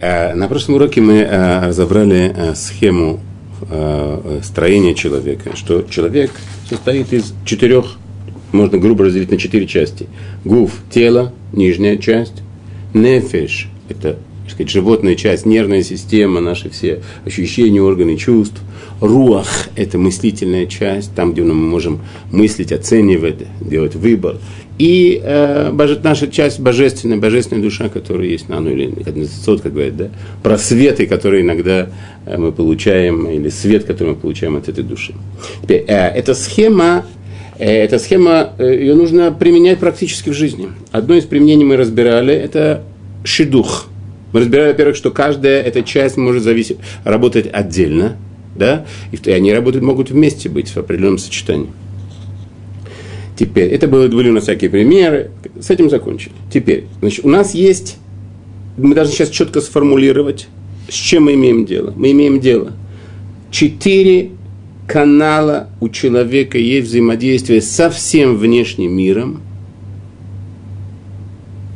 [0.00, 3.20] Э, на прошлом уроке мы э, разобрали э, схему
[4.44, 6.30] строения человека, что человек
[6.70, 7.96] состоит из четырех,
[8.52, 10.06] можно грубо разделить на четыре части.
[10.44, 12.34] Гуф– тело, нижняя часть.
[12.94, 18.62] Нефеш– это так сказать, животная часть, нервная система, наши все ощущения, органы чувств.
[19.00, 24.36] Руах– это мыслительная часть, там, где мы можем мыслить, оценивать, делать выбор.
[24.78, 25.72] И э,
[26.02, 30.08] наша часть божественная, божественная душа, которая есть на ну, или сот, как говорят, да,
[30.42, 31.88] просветы, которые иногда
[32.26, 35.14] э, мы получаем, или свет, который мы получаем от этой души.
[35.62, 37.04] Теперь, э, эта схема,
[37.58, 40.68] э, эта схема, э, ее нужно применять практически в жизни.
[40.92, 42.84] Одно из применений мы разбирали, это
[43.24, 43.88] шидух–
[44.32, 48.16] мы разбираем, во-первых, что каждая эта часть может зависеть, работать отдельно,
[48.54, 51.68] да, и они работают, могут вместе быть в определенном сочетании.
[53.38, 56.32] Теперь, это были, были у нас всякие примеры, с этим закончили.
[56.52, 57.98] Теперь, значит, у нас есть,
[58.76, 60.48] мы должны сейчас четко сформулировать,
[60.88, 61.92] с чем мы имеем дело.
[61.96, 62.72] Мы имеем дело.
[63.50, 64.30] Четыре
[64.88, 69.40] канала у человека есть взаимодействие со всем внешним миром–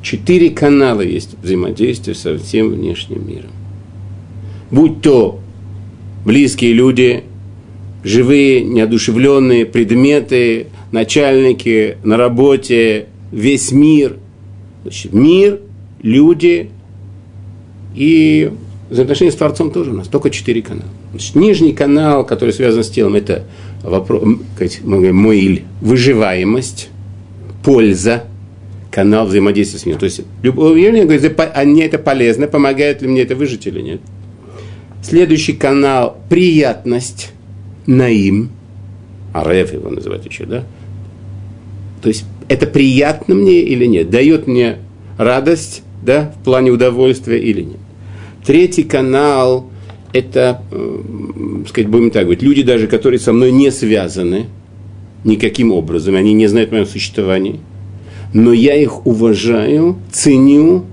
[0.03, 3.51] Четыре канала есть взаимодействия со всем внешним миром.
[4.71, 5.39] Будь то
[6.27, 7.23] близкие люди,
[8.03, 14.19] живые, неодушевленные предметы, начальники на работе, весь мир.
[14.83, 15.61] Значит, мир,
[16.03, 16.71] люди
[17.95, 18.53] и
[18.91, 20.89] взаимоотношения с Творцом тоже у нас, только четыре канала.
[21.11, 23.45] Значит, нижний канал, который связан с телом, это
[23.83, 26.91] вопрос, мы говорим, моиль, выживаемость,
[27.65, 28.25] польза–
[28.93, 29.99] канал взаимодействия с миром.
[29.99, 33.81] То есть любое явление говорит, а мне это полезно, помогает ли мне это выжить или
[33.81, 34.01] нет.
[35.03, 37.33] Следующий канал– приятность,
[37.87, 38.51] наим,
[39.33, 40.65] ареф его называют еще, да?
[42.03, 44.79] То есть это приятно мне или нет, дает мне
[45.17, 47.79] радость, да, в плане удовольствия или нет.
[48.45, 49.71] Третий канал–
[50.13, 54.47] это, э, сказать, будем так говорить, люди даже, которые со мной не связаны
[55.25, 57.61] никаким образом, они не знают моего существования–
[58.33, 60.85] но я их уважаю, ценю,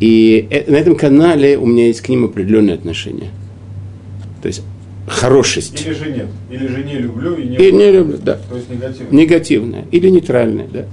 [0.00, 3.30] и э, на этом канале у меня есть к ним определенные отношения.
[4.42, 4.62] То есть
[5.06, 5.84] хорошесть.
[5.84, 6.26] Или же нет.
[6.50, 8.18] Или же не люблю и не, и не люблю.
[8.18, 8.38] Да.
[8.48, 9.12] То есть негативное.
[9.12, 9.84] Негативное.
[9.90, 10.84] Или нейтральное, да.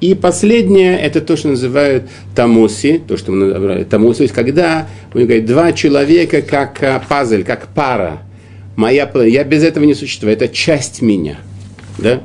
[0.00, 4.88] И последнее, это то, что называют тамоси, то, что мы называли тамоси, то есть когда,
[5.14, 8.22] мы говорим, два человека как а, пазль, как пара.
[8.76, 11.38] Моя, я без этого не существую, это часть меня.
[11.96, 12.20] Да?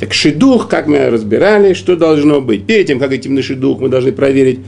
[0.00, 2.66] Так шидух, как мы разбирали, что должно быть.
[2.66, 4.58] Перед тем, как идти на шидух, мы должны проверить,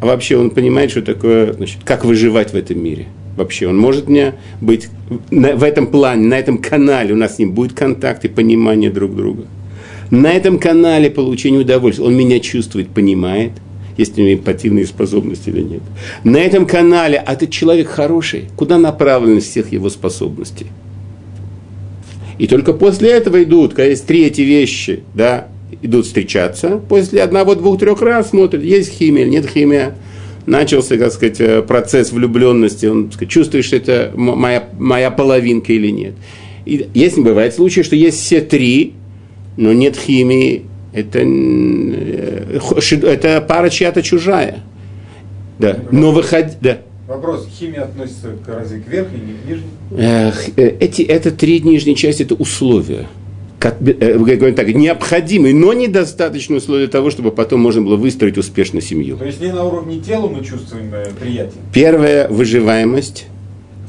[0.00, 3.06] а вообще он понимает, что такое, значит, как выживать в этом мире.
[3.36, 4.88] Вообще он может мне быть
[5.30, 8.90] на, в этом плане, на этом канале у нас с ним будет контакт и понимание
[8.90, 9.44] друг друга.
[10.10, 12.04] На этом канале получение удовольствия.
[12.04, 13.52] Он меня чувствует, понимает,
[13.96, 15.82] есть у него эмпативные способности или нет.
[16.24, 20.66] На этом канале, а этот человек хороший, куда направлены всех его способностей?
[22.38, 25.48] И только после этого идут, когда есть третьи вещи, да,
[25.82, 26.80] идут встречаться.
[26.88, 29.94] После одного, двух, трех раз смотрят, есть химия или нет химия.
[30.46, 32.86] Начался, так сказать, э, процесс влюбленности.
[32.86, 36.14] Он сказать, чувствует, что это моя, моя половинка или нет.
[36.64, 38.94] И если бывает случай, что есть все три,
[39.56, 42.58] но нет химии, это, э,
[43.02, 44.62] это пара чья-то чужая.
[45.58, 45.78] Да.
[45.90, 46.78] Но выходи, да.
[47.06, 49.70] Вопрос, химия относится к разве к верхней, не к нижней?
[49.96, 50.32] Э,
[50.80, 53.06] эти, это три нижние части, это условия.
[53.66, 58.80] Как, э, говорим так, необходимые, но недостаточные условия того, чтобы потом можно было выстроить успешно
[58.80, 59.16] семью.
[59.16, 61.60] То есть не на уровне тела мы чувствуем э, приятие?
[61.72, 63.26] Первое– выживаемость.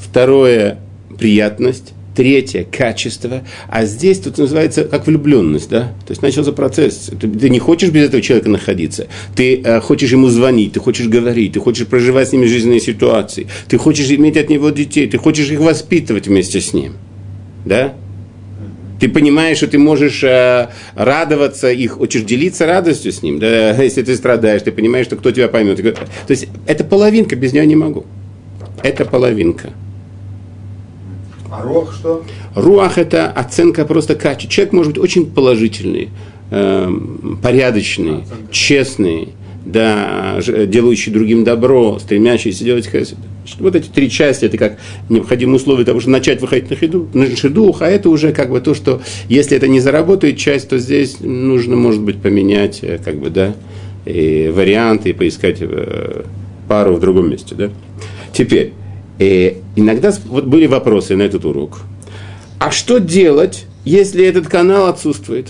[0.04, 0.80] Второе–
[1.20, 5.94] приятность третье– качество, а здесь тут называется как влюбленность, да?
[6.08, 7.12] То есть начался процесс.
[7.22, 9.06] Ты, ты не хочешь без этого человека находиться,
[9.36, 13.46] ты э, хочешь ему звонить, ты хочешь говорить, ты хочешь проживать с ними жизненные ситуации,
[13.68, 16.94] ты хочешь иметь от него детей, ты хочешь их воспитывать вместе с ним,
[17.64, 17.94] да?
[19.00, 23.72] Ты понимаешь, что ты можешь э, радоваться, их хочешь делиться радостью с ним, да?
[23.84, 25.78] Если ты страдаешь, ты понимаешь, что кто тебя поймет.
[25.78, 28.06] То есть это половинка, без нее не могу.
[28.84, 29.72] Это половинка.
[31.52, 32.24] А руах что?
[32.56, 34.52] Руах– это оценка просто качества.
[34.52, 36.10] Человек может быть очень положительный,
[36.52, 36.92] э,
[37.42, 38.52] порядочный, оценка.
[38.52, 39.30] честный,
[39.66, 43.18] да, делающий другим добро, стремящийся делать хесед.
[43.60, 44.78] Вот эти три части, это как
[45.10, 48.60] необходимые условия того, чтобы начать выходить на, хиду, на шедух, а это уже как бы
[48.62, 53.20] то, что если это не заработает часть, то здесь нужно, может быть, поменять, э, как
[53.20, 53.56] бы, да,
[54.06, 56.24] и варианты, и поискать э,
[56.68, 57.70] пару в другом месте, да.
[58.34, 58.74] Теперь,
[59.20, 61.80] и иногда вот были вопросы на этот урок.
[62.60, 65.48] А что делать, если этот канал отсутствует?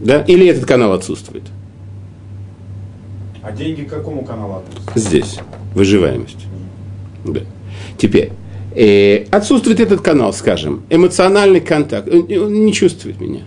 [0.00, 0.22] Да?
[0.22, 1.44] Или этот канал отсутствует?
[3.42, 4.98] А деньги к какому каналу относятся?
[4.98, 5.38] Здесь.
[5.74, 6.46] Выживаемость.
[7.24, 7.40] Да.
[7.98, 8.30] Теперь.
[8.74, 12.08] Э, отсутствует этот канал, скажем, эмоциональный контакт.
[12.08, 13.40] Он, не чувствует меня.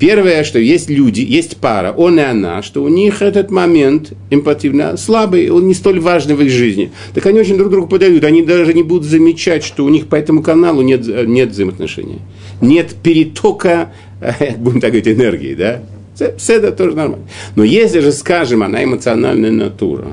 [0.00, 4.96] Первое, что есть люди, есть пара, он и она, что у них этот момент эмпативно
[4.96, 6.90] слабый, он не столь важный в их жизни.
[7.14, 10.16] Так они очень друг другу подойдут, они даже не будут замечать, что у них по
[10.16, 12.18] этому каналу нет, нет взаимоотношений.
[12.60, 13.92] Нет перетока,
[14.58, 15.82] будем так говорить, энергии, да?
[16.18, 17.26] Это тоже нормально.
[17.56, 20.12] Но если же, скажем, она эмоциональная натура,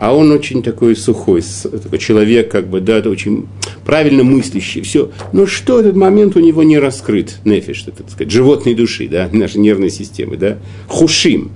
[0.00, 3.48] а он очень такой сухой, такой человек, как бы, да, это очень
[3.84, 5.10] правильно мыслящий, все.
[5.32, 9.58] Но что этот момент у него не раскрыт, нефиш, так сказать, животной души, да, нашей
[9.58, 11.50] нервной системы, да, хушим,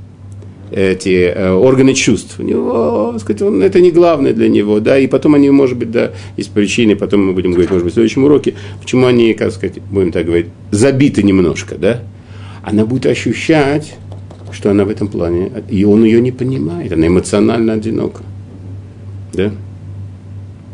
[0.72, 2.36] эти э, органы чувств.
[2.38, 5.90] У него, сказать, он, это не главное для него, да, и потом они, может быть,
[5.90, 9.52] да, есть причины, потом мы будем говорить, может быть, в следующем уроке, почему они, как
[9.52, 12.02] сказать, будем так говорить, забиты немножко, да.
[12.62, 13.94] Она будет ощущать,
[14.52, 18.22] что она в этом плане, и он ее не понимает, она эмоционально одинока.
[19.32, 19.50] Да?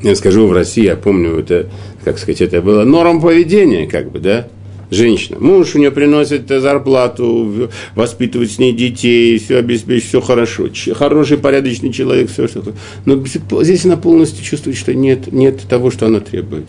[0.02, 1.68] Я скажу, в России, я помню, это,
[2.04, 4.48] как сказать, это было норм поведения, как бы, да?
[4.90, 5.38] Женщина.
[5.38, 10.68] Муж у нее приносит зарплату, воспитывает с ней детей, все обеспечивает, все хорошо.
[10.94, 12.62] Хороший, порядочный человек, все, что
[13.04, 13.22] Но
[13.62, 16.68] здесь она полностью чувствует, что нет, нет того, что она требует.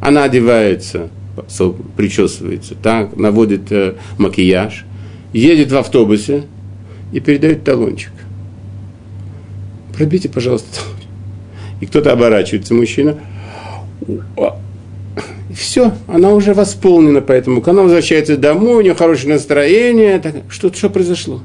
[0.00, 1.10] Она одевается,
[1.96, 4.84] причесывается, так, наводит э, макияж,
[5.32, 6.44] едет в автобусе
[7.12, 8.12] и передает талончик.
[9.96, 10.98] Пробейте, пожалуйста, талончик.
[11.80, 13.18] И кто-то оборачивается, мужчина,
[15.54, 20.90] все, она уже восполнена, поэтому она возвращается домой, у нее хорошее настроение, так, что, что
[20.90, 21.42] произошло?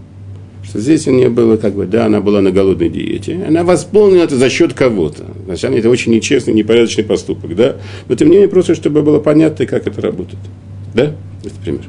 [0.74, 4.24] Что здесь у нее было как бы, да, она была на голодной диете, она восполнена
[4.24, 5.26] это за счет кого-то.
[5.46, 7.76] Значит, это очень нечестный, непорядочный поступок, да,
[8.10, 10.40] но тем не менее просто, чтобы было понятно, как это работает,
[10.96, 11.84] да, это пример.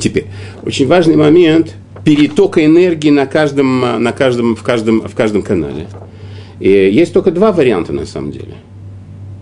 [0.00, 0.26] Теперь,
[0.64, 5.86] очень важный момент перетока энергии на каждом, на каждом, в, каждом, в каждом канале.
[6.58, 8.54] И есть только два варианта на самом деле.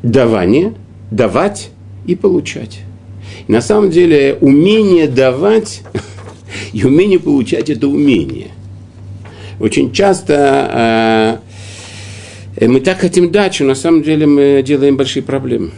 [0.03, 0.75] Давание,
[1.11, 1.71] давать
[2.07, 2.81] и получать.
[3.47, 5.81] И на самом деле умение давать
[6.73, 8.49] и умение получать– это умение.
[9.61, 11.41] Очень часто
[12.61, 15.71] э, мы так хотим что на самом деле мы делаем большие проблемы.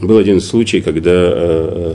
[0.00, 1.94] Был один случай, когда э,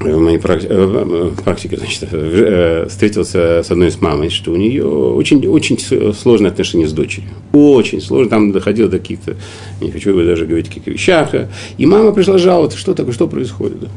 [0.00, 5.46] в моей э, практике, значит, э, встретился с одной из мамой, что у нее очень,
[5.46, 5.78] очень
[6.14, 7.30] сложные отношения с дочерью.
[7.52, 8.30] Очень сложно.
[8.30, 9.36] Там доходило до каких-то,
[9.80, 11.34] не хочу даже говорить о каких вещах.
[11.76, 13.88] И мама пришла жаловаться, что такое, что происходит.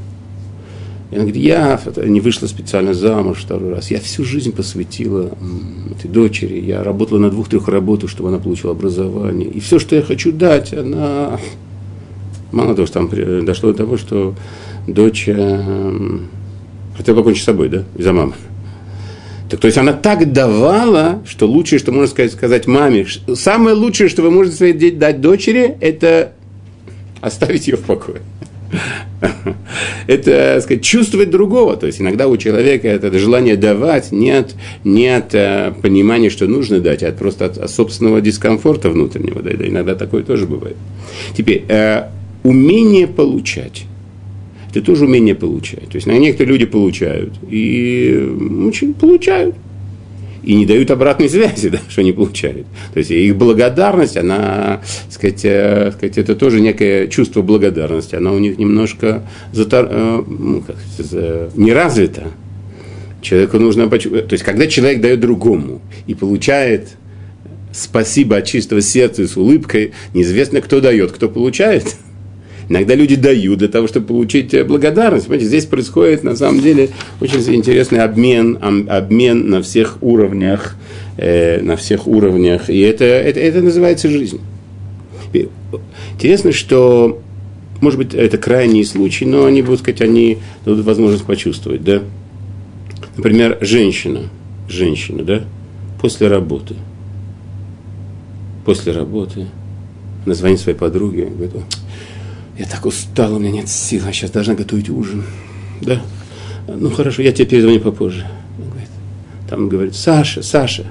[1.14, 3.92] И она говорит, я не вышла специально замуж второй раз.
[3.92, 5.30] Я всю жизнь посвятила
[5.96, 6.60] этой дочери.
[6.60, 9.48] Я работала на двух-трех работах, чтобы она получила образование.
[9.48, 11.40] И все, что я хочу дать, она...
[12.52, 14.34] Мало того, что там дошло до того, что
[14.88, 16.20] дочь э,
[16.98, 18.34] хотела покончить с собой, да, из-за мамы.
[19.52, 23.06] Так, то есть она так давала, что лучшее, что можно сказать, сказать маме,
[23.36, 26.32] самое лучшее, что вы можете своей дать дочери, это
[27.22, 28.22] оставить ее в покое.
[30.08, 31.78] Это, сказать, чувствовать другого.
[31.78, 37.04] То есть иногда у человека это желание давать, нет, нет э, понимания, что нужно дать,
[37.04, 39.42] а просто от, от собственного дискомфорта внутреннего.
[39.42, 40.76] Да, да, иногда такое тоже бывает.
[41.36, 42.10] Теперь, э,
[42.44, 43.86] умение получать
[44.76, 45.90] это тоже умение получать.
[45.90, 48.28] То есть на некоторые люди получают, и
[48.66, 49.56] очень получают.
[50.44, 52.68] И не дают обратной связи, да, что они получают.
[52.94, 58.16] То есть их благодарность, она, сказать, э, сказать, это тоже некое чувство благодарности.
[58.16, 60.76] Она у них немножко затор, э, ну, как
[61.56, 62.24] не развита.
[63.22, 64.28] Человеку нужно почувствовать.
[64.28, 66.90] То есть, когда человек дает другому и получает
[67.72, 71.96] спасибо от чистого сердца и с улыбкой, неизвестно, кто дает, кто получает–
[72.74, 75.28] Иногда люди дают для того, чтобы получить э, благодарность.
[75.28, 76.90] Понимаете, здесь происходит на самом деле
[77.22, 78.58] очень интересный обмен,
[78.90, 80.76] обмен на всех уровнях,
[81.18, 82.72] э, на всех уровнях.
[82.72, 84.42] И это, это, это называется жизнь.
[86.16, 87.22] Интересно, что,
[87.80, 92.02] может быть, это крайний случай, но они, будут сказать, они дадут возможность почувствовать, да.
[93.18, 94.22] Например, женщина,
[94.68, 95.44] женщина, да,
[96.02, 96.74] после работы,
[98.66, 99.46] после работы,
[100.26, 101.54] она звонит своей подруге, говорит,
[102.58, 105.24] я так устал, у меня нет сил, я сейчас должна готовить ужин.
[105.82, 106.02] Да?
[106.68, 108.28] Ну хорошо, я тебе перезвоню попозже.
[108.60, 108.90] Он говорит,
[109.50, 110.86] там говорит, Саша, Саша,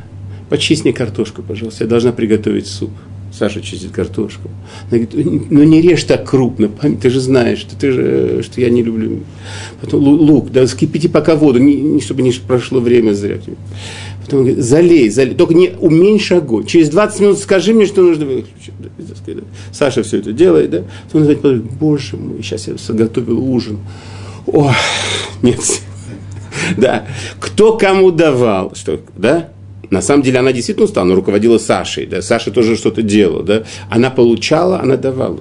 [0.49, 2.91] почисти картошку, пожалуйста, я должна приготовить суп.
[3.33, 4.51] Саша чистит картошку.
[4.91, 8.69] Она говорит, ну не режь так крупно, ты же знаешь, что, ты же, что я
[8.69, 9.21] не люблю.
[9.81, 13.39] Потом лук, да, скипите пока воду, не, чтобы не прошло время зря.
[14.33, 16.65] Потом он говорит, залей, залей, только не уменьши огонь.
[16.65, 18.73] Через 20 минут скажи мне, что нужно выключить.
[19.73, 20.85] Саша все это делает, да?
[21.13, 23.81] Он говорит, боже мой, сейчас я заготовил ужин.
[24.47, 24.73] О,
[25.43, 25.61] нет.
[26.79, 27.07] Да.
[27.41, 29.51] Кто кому давал, что, да?
[29.91, 33.65] На самом деле она действительно устала, она руководила Сашей, да, Саша тоже что-то делала, да.
[33.91, 35.41] Она получала, она давала.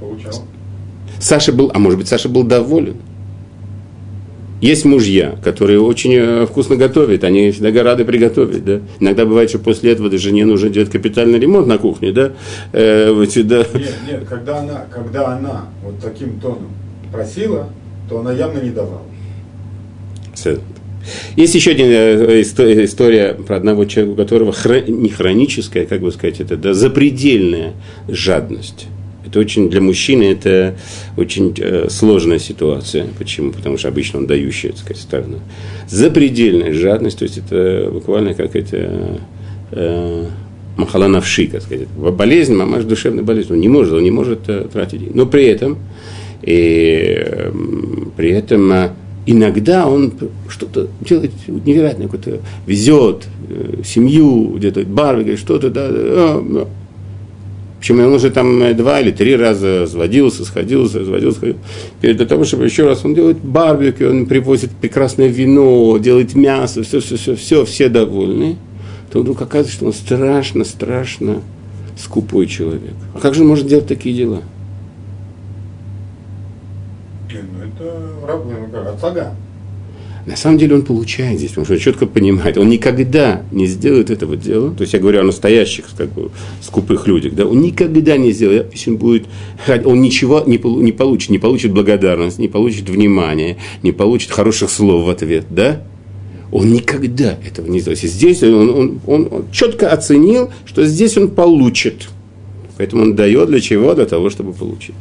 [0.00, 0.44] Получал.
[1.20, 2.96] Саша был, а может быть, Саша был доволен.
[4.60, 8.80] Есть мужья, которые очень э, вкусно готовят, они всегда рады приготовить, да.
[8.98, 12.32] Иногда бывает, что после этого даже жене нужно делать капитальный ремонт на кухне, да.
[12.72, 13.64] Э, вот сюда.
[13.74, 16.72] Нет, нет, когда она, когда она вот таким тоном
[17.12, 17.68] просила,
[18.08, 19.02] то она явно не давала.
[21.36, 24.80] Есть еще одна э, история про одного человека, у которого хро...
[24.80, 27.74] не хроническая, как бы сказать, это да, запредельная
[28.08, 28.86] жадность.
[29.28, 30.74] Это очень для мужчины это
[31.16, 33.06] очень э, сложная ситуация.
[33.18, 33.52] Почему?
[33.52, 35.38] Потому что обычно он дающий, так сказать, сторона.
[35.88, 39.20] Запредельная жадность, то есть это буквально как это
[39.72, 40.26] э,
[40.78, 41.88] махала навши, как сказать.
[41.88, 43.52] Болезнь, мамаш душевная болезнь.
[43.52, 45.16] Он не может, он не может э, тратить деньги.
[45.16, 45.78] Но при этом,
[46.42, 47.52] и, э,
[48.16, 48.90] при этом э,
[49.26, 50.12] иногда он
[50.48, 56.66] что-то делает невероятное, какое-то везет э, семью, где-то барбекю, что-то, да, да, да.
[57.78, 61.56] Почему он уже там два или три раза сводился, сходился, сводился, сходил.
[62.00, 67.00] Перед того, чтобы еще раз он делает барбекю, он привозит прекрасное вино, делает мясо, все,
[67.00, 68.56] все, все, все, все довольны.
[69.12, 71.42] То вдруг оказывается, что он страшно, страшно
[71.96, 72.94] скупой человек.
[73.14, 74.42] А как же он может делать такие дела?
[77.30, 78.68] Ну, это раб, ну,
[79.00, 79.32] как.
[80.28, 84.10] На самом деле он получает здесь, потому что он четко понимает, он никогда не сделает
[84.10, 84.74] этого дела.
[84.74, 86.30] То есть я говорю о настоящих как бы,
[86.60, 89.24] скупых людях, да, он никогда не сделает, если он будет,
[89.86, 95.08] он ничего не, получит, не получит благодарность, не получит внимания, не получит хороших слов в
[95.08, 95.80] ответ, да,
[96.52, 97.98] он никогда этого не сделает.
[97.98, 102.10] Здесь он, он, он, он четко оценил, что здесь он получит.
[102.76, 103.94] Поэтому он дает для чего?
[103.94, 104.94] Для того, чтобы получить.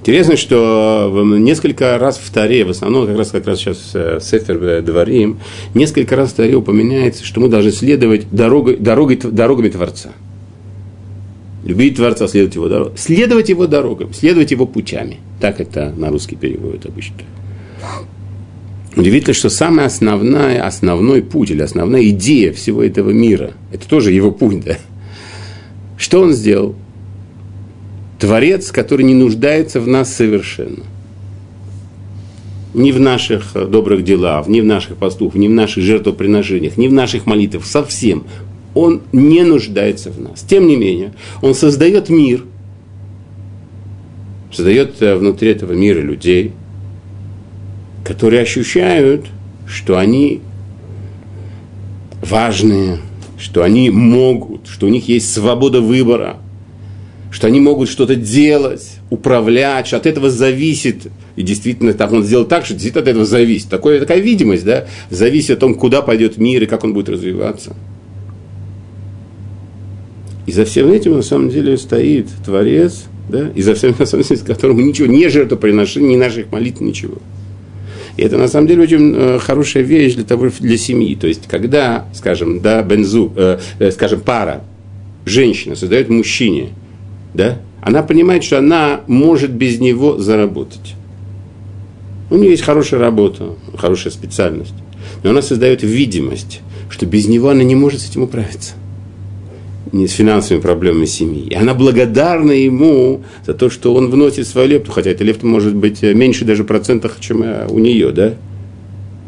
[0.00, 4.80] Интересно, что несколько раз в Таре, в основном как раз, как раз сейчас э, Сефер
[4.82, 5.40] Дворим,
[5.74, 10.12] несколько раз в Таре упоминается, что мы должны следовать дорогой, дорогой, дорогами Творца.
[11.64, 12.96] Любить Творца, следовать его дорогам.
[12.96, 15.18] Следовать его дорогам, следовать его путями.
[15.38, 17.16] Так это на русский переводят обычно.
[18.96, 24.30] Удивительно, что самый основной, основной путь или основная идея всего этого мира, это тоже его
[24.30, 24.78] путь, да?
[25.98, 26.74] Что он сделал?
[28.20, 30.84] Творец, который не нуждается в нас совершенно.
[32.74, 36.92] Ни в наших добрых делах, ни в наших поступках, ни в наших жертвоприношениях, ни в
[36.92, 38.24] наших молитвах, совсем.
[38.74, 40.42] Он не нуждается в нас.
[40.42, 42.44] Тем не менее, он создает мир,
[44.52, 46.52] создает э, внутри этого мира людей,
[48.04, 49.26] которые ощущают,
[49.66, 50.42] что они
[52.22, 52.98] важные,
[53.38, 56.36] что они могут, что у них есть свобода выбора–
[57.30, 62.44] что они могут что-то делать, управлять, что от этого зависит, и действительно так он сделал
[62.44, 63.68] так, что действительно от этого зависит.
[63.68, 67.76] Такое, такая видимость, да, зависит от того, куда пойдет мир и как он будет развиваться.
[70.46, 74.24] И за всем этим на самом деле стоит Творец, да, и за всем, на самом
[74.24, 77.18] деле, с которым ничего, не жертвоприношение, ни наших молитв, ничего.
[78.16, 81.14] И это на самом деле очень э, хорошая вещь для того, для семьи.
[81.14, 84.64] То есть, когда, скажем, да, бензу, э, э, скажем, пара,
[85.24, 86.70] женщина создает мужчине
[87.34, 90.94] да, она понимает, что она может без него заработать.
[92.30, 94.74] У нее есть хорошая работа, хорошая специальность.
[95.22, 98.74] Но она создает видимость, что без него она не может с этим управиться.
[99.92, 101.48] Не с финансовыми проблемами семьи.
[101.48, 105.74] И она благодарна ему за то, что он вносит свою лепту, хотя эта лепта может
[105.74, 108.30] быть меньше даже в процентах, чем э, у нее, да?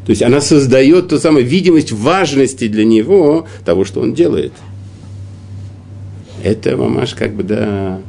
[0.06, 4.52] То есть она создает ту самую видимость важности для него того, что он делает–
[6.42, 8.00] это мамаш как бы, да,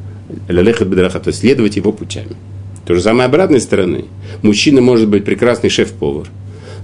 [0.49, 2.35] лалехат бедраха, то есть следовать его путями.
[2.85, 4.05] То же самое обратной стороны.
[4.41, 6.27] Мужчина может быть прекрасный шеф-повар,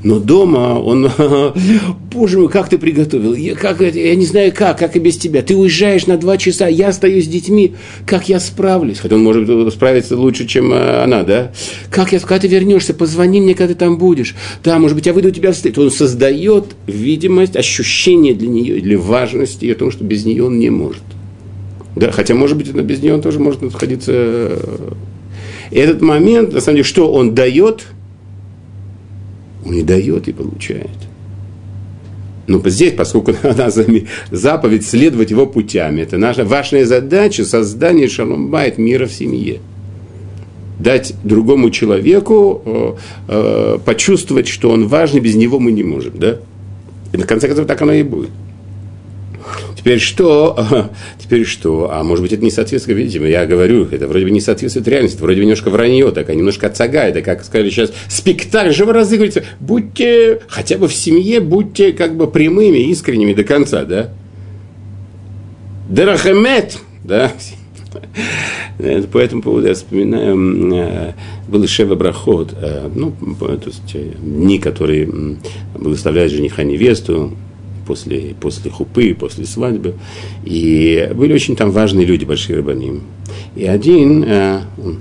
[0.01, 1.11] но дома он,
[2.11, 3.33] боже мой, как ты приготовил?
[3.33, 5.41] Я, как, я не знаю как, как и без тебя.
[5.41, 7.73] Ты уезжаешь на два часа, я остаюсь с детьми,
[8.05, 8.99] как я справлюсь?
[8.99, 11.51] Хотя он может справиться лучше, чем э, она, да?
[11.89, 14.35] Как я, когда ты вернешься, позвони мне, когда ты там будешь.
[14.63, 15.77] Да, может быть, я выйду у тебя встретить.
[15.77, 20.59] Он создает видимость, ощущение для нее, для важности и о том, что без нее он
[20.59, 21.03] не может.
[21.95, 24.59] Да, хотя, может быть, без нее он тоже может находиться.
[25.71, 27.87] Этот момент, на самом деле, что он дает,
[29.65, 30.89] он и дает, и получает.
[32.49, 33.69] Но здесь, поскольку она
[34.31, 39.59] заповедь следовать его путями, это наша важная задача создания шаломбайт мира в семье.
[40.79, 42.93] Дать другому человеку э,
[43.27, 46.17] э, почувствовать, что он важный, без него мы не можем.
[46.17, 46.37] Да?
[47.11, 48.29] И на конце концов так оно и будет.
[49.79, 50.89] Теперь что?
[51.17, 51.89] Теперь что?
[51.89, 55.21] А может быть, это не соответствует, видите, я говорю, это вроде бы не соответствует реальности,
[55.21, 59.45] вроде бы немножко вранье такое, немножко отцага, это, как сказали сейчас, спектакль, же вы разыгрываете,
[59.61, 64.09] будьте, хотя бы в семье, будьте как бы прямыми, искренними до конца, да?
[65.87, 67.31] Дерахемет, да,
[69.13, 71.13] по этому поводу я вспоминаю, э,
[71.47, 75.09] был Шева Брахот, э, ну, то есть э, дни, которые
[75.73, 77.37] благословляют жениха невесту,
[77.89, 79.95] после, после хупы, после свадьбы.
[80.45, 83.01] И были очень там важные люди, большие рабаним.
[83.55, 84.99] И один, он,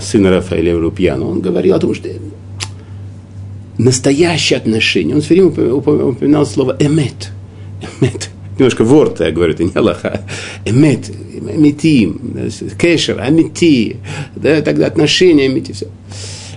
[0.00, 2.08] сын Рафаэля Рупьяна, он говорил о том, что
[3.78, 5.16] настоящее отношение.
[5.16, 7.32] Он все время упоминал слово «эмет».
[8.00, 10.22] «Эмет» немножко ворд, я говорю, это не Аллаха,
[10.64, 13.96] эмет, эмитим, кешер, амити,
[14.34, 15.88] да, тогда отношения, амити, все.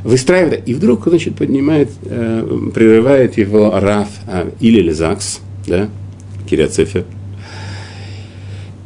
[0.03, 5.89] Выстраивает, и вдруг, значит, поднимает, э, прерывает его Раф э, или Лизакс, да,
[6.49, 7.05] Кириацефер,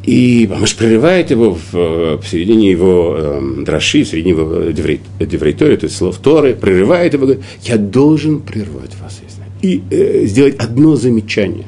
[0.05, 5.85] и может, прерывает его в, в середине его э, драши, в середине его деврейтори, то
[5.85, 9.21] есть слов Торы, прерывает его, говорит, я должен прервать вас,
[9.61, 11.65] и э, сделать одно замечание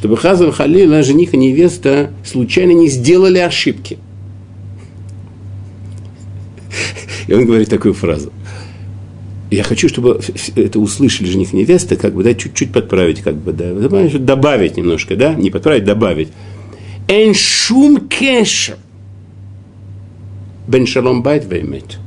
[0.00, 3.98] чтобы Хазар Халила, жених и невеста, случайно не сделали ошибки.
[7.26, 8.32] И он говорит такую фразу.
[9.50, 10.20] Я хочу, чтобы
[10.54, 13.72] это услышали жених и невеста, как бы, да, чуть-чуть подправить, как бы, да,
[14.18, 16.28] добавить немножко, да, не подправить, добавить.
[17.08, 18.08] אין שום.
[20.68, 21.98] בין שלום בית ואמת.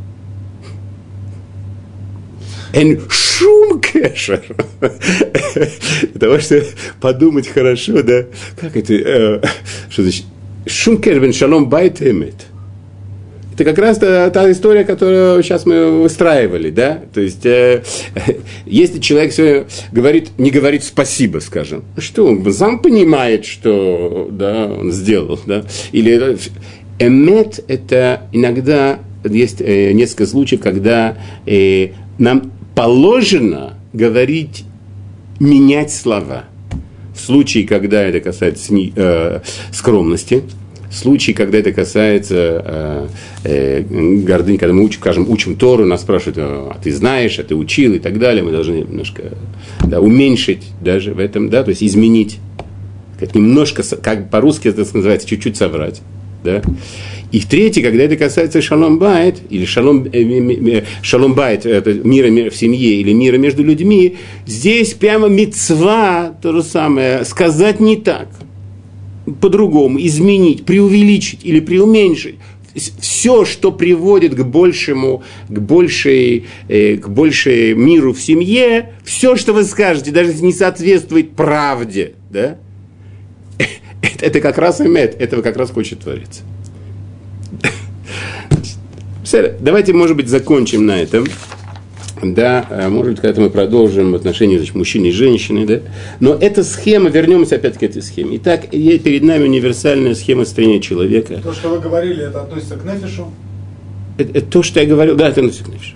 [2.72, 4.42] אין שום קשר.
[6.18, 6.66] Того, чтобы
[7.02, 9.42] подумать хорошо, да, как это, э,
[9.90, 10.26] что значит,
[10.66, 12.48] שום קשר, בין שלום בית אמת.
[13.54, 17.02] Это как раз та, та история, которую сейчас мы выстраивали, да?
[17.14, 17.84] То есть, э,
[18.66, 24.92] если человек все говорит, не говорит спасибо, скажем, что он сам понимает, что да, он
[24.92, 25.64] сделал, да?
[25.92, 26.38] Или
[27.00, 34.66] эмет– это иногда есть э, несколько случаев, когда э, нам положено говорить,
[35.40, 36.46] менять слова.
[37.16, 40.44] В случае, когда это касается э, скромности,
[40.94, 43.08] в случае, когда это касается э,
[43.44, 47.56] э, гордыни, когда мы учим, скажем, учим Тору, нас спрашивают, а ты знаешь, а ты
[47.56, 49.24] учил и так далее, мы должны немножко
[49.88, 52.38] да, уменьшить даже в этом, да, то есть изменить,
[53.20, 56.02] как немножко, как по-русски это называется, чуть-чуть соврать.
[56.44, 56.62] Да?
[57.32, 62.52] И в третье, когда это касается שלום בית, или שלום, э, שלום בית, это мира
[62.52, 68.28] в семье, или мира между людьми, здесь прямо מצווה, то же самое, сказать не так,
[69.40, 72.36] по-другому, изменить, преувеличить или преуменьшить
[72.76, 79.54] все, что приводит к большему, к большей, э, к большей миру в семье, все, что
[79.54, 82.58] вы скажете, даже если не соответствует правде, да,
[83.58, 83.70] это,
[84.26, 86.42] это как раз имеет, этого как раз хочет твориться.
[89.60, 91.26] Давайте, может быть, закончим на этом.
[92.24, 95.80] Да, а может быть, когда мы продолжим в отношении значит, мужчины и женщины, да.
[96.20, 98.38] Но эта схема, вернемся опять к этой схеме.
[98.38, 101.42] Итак, перед нами универсальная схема строения человека.
[101.44, 103.28] То, что вы говорили, это относится к нефишу?
[104.18, 105.96] Это, это то, что я говорил, да, это относится к нефишу.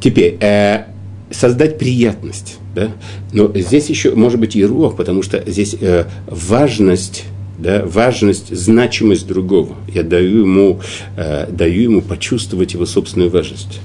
[0.00, 0.84] Теперь, э,
[1.30, 2.90] создать приятность, да.
[3.32, 7.24] Но здесь еще может быть и рух, потому что здесь э, важность
[7.58, 9.76] да, важность, значимость другого.
[9.86, 10.80] Я даю ему,
[11.16, 13.80] э, даю ему почувствовать его собственную важность.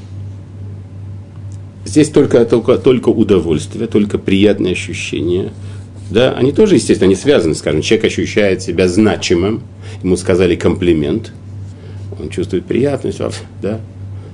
[1.88, 5.54] Здесь только, только, только удовольствие, только приятные ощущения.
[6.12, 9.62] Да, они тоже, естественно, они связаны, скажем, человек ощущает себя значимым,
[10.04, 11.32] ему сказали комплимент,
[12.20, 13.22] он чувствует приятность,
[13.62, 13.80] да.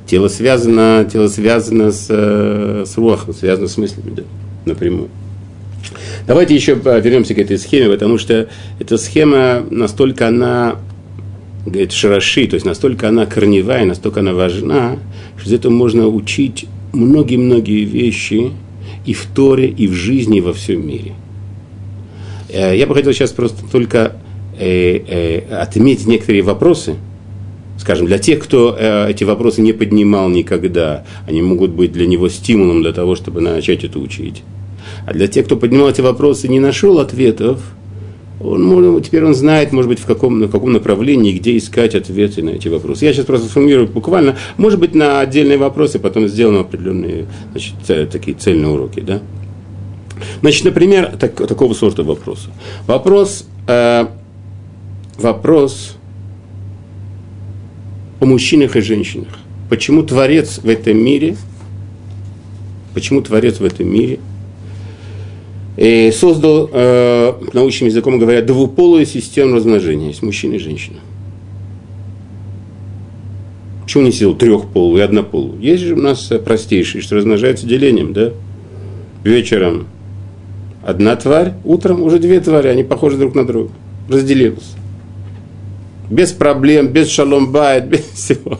[0.07, 4.23] Тело связано, тело связано с, э, с рухом, связано с мыслями, да,
[4.65, 5.09] напрямую.
[6.25, 10.77] Давайте еще вернемся к этой схеме, потому что эта схема настолько она
[11.67, 14.97] говорит, шараши, то есть настолько она корневая, настолько она важна,
[15.37, 18.51] что из этого можно учить многие-многие вещи
[19.05, 21.13] и в Торе, и в жизни, и во всем мире.
[22.49, 24.13] Э, я бы хотел сейчас просто только
[24.57, 26.95] э, э, отметить некоторые вопросы,
[27.79, 28.77] скажем, для тех, кто
[29.09, 33.83] эти вопросы не поднимал никогда, они могут быть для него стимулом для того, чтобы начать
[33.83, 34.43] это учить.
[35.05, 37.61] А для тех, кто поднимал эти вопросы и не нашел ответов,
[38.43, 42.51] он, теперь он знает, может быть, в каком, в каком направлении, где искать ответы на
[42.51, 43.05] эти вопросы.
[43.05, 48.35] Я сейчас просто сформулирую буквально, может быть, на отдельные вопросы, потом сделаем определенные значит, такие
[48.35, 48.99] цельные уроки.
[48.99, 49.21] Да?
[50.41, 52.49] Значит, например, так, такого сорта вопроса.
[52.85, 54.07] Вопрос, э,
[55.17, 55.95] вопрос
[58.19, 59.39] о мужчинах и женщинах.
[59.69, 61.37] Почему Творец в этом мире,
[62.93, 64.19] почему Творец в этом мире–
[65.75, 70.07] и создал, э, научным языком говоря, двуполую систему размножения.
[70.07, 70.97] Есть мужчина и женщина.
[73.83, 75.59] Почему не сделал трехполую и однополую?
[75.59, 78.31] Есть же у нас простейший, что размножается делением, да?
[79.23, 79.87] Вечером
[80.83, 83.71] одна тварь, утром уже две твари, они похожи друг на друга.
[84.09, 84.73] Разделились.
[86.09, 88.59] Без проблем, без шаломбайт, без всего.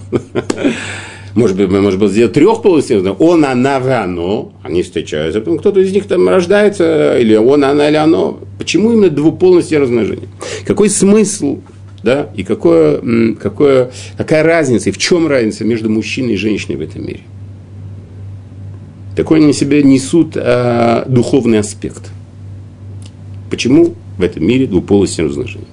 [1.35, 6.05] Может быть, может быть, сделать трехполостью, он, она, оно, они встречаются, потом кто-то из них
[6.05, 8.39] там рождается, или он, она, или оно.
[8.59, 10.27] Почему именно двуполностью размножение?
[10.65, 11.59] Какой смысл
[12.03, 16.81] да, и какое, какое, какая разница, и в чем разница между мужчиной и женщиной в
[16.81, 17.21] этом мире.
[19.15, 22.11] Такой они себе несут а, духовный аспект.
[23.49, 25.67] Почему в этом мире двуполостное размножение?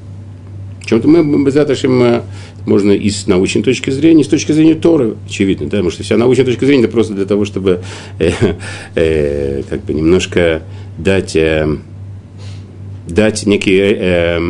[0.84, 2.22] Чем-то мы, Безаташем,
[2.66, 6.02] можно и с научной точки зрения, и с точки зрения Торы, очевидно, да, потому что
[6.02, 7.82] вся научная точка зрения это просто для того, чтобы
[8.18, 8.30] э,
[8.94, 10.62] э, как бы немножко
[10.98, 11.76] дать, э,
[13.08, 14.40] дать некие э,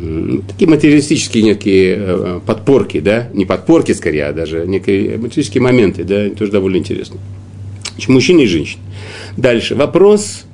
[0.00, 6.04] э, такие материалистические некие э, подпорки, да, не подпорки скорее, а даже некие материалистические моменты,
[6.04, 7.18] да, тоже довольно интересно.
[7.92, 8.82] Значит, мужчина и женщина.
[9.36, 9.74] Дальше.
[9.74, 10.44] Вопрос,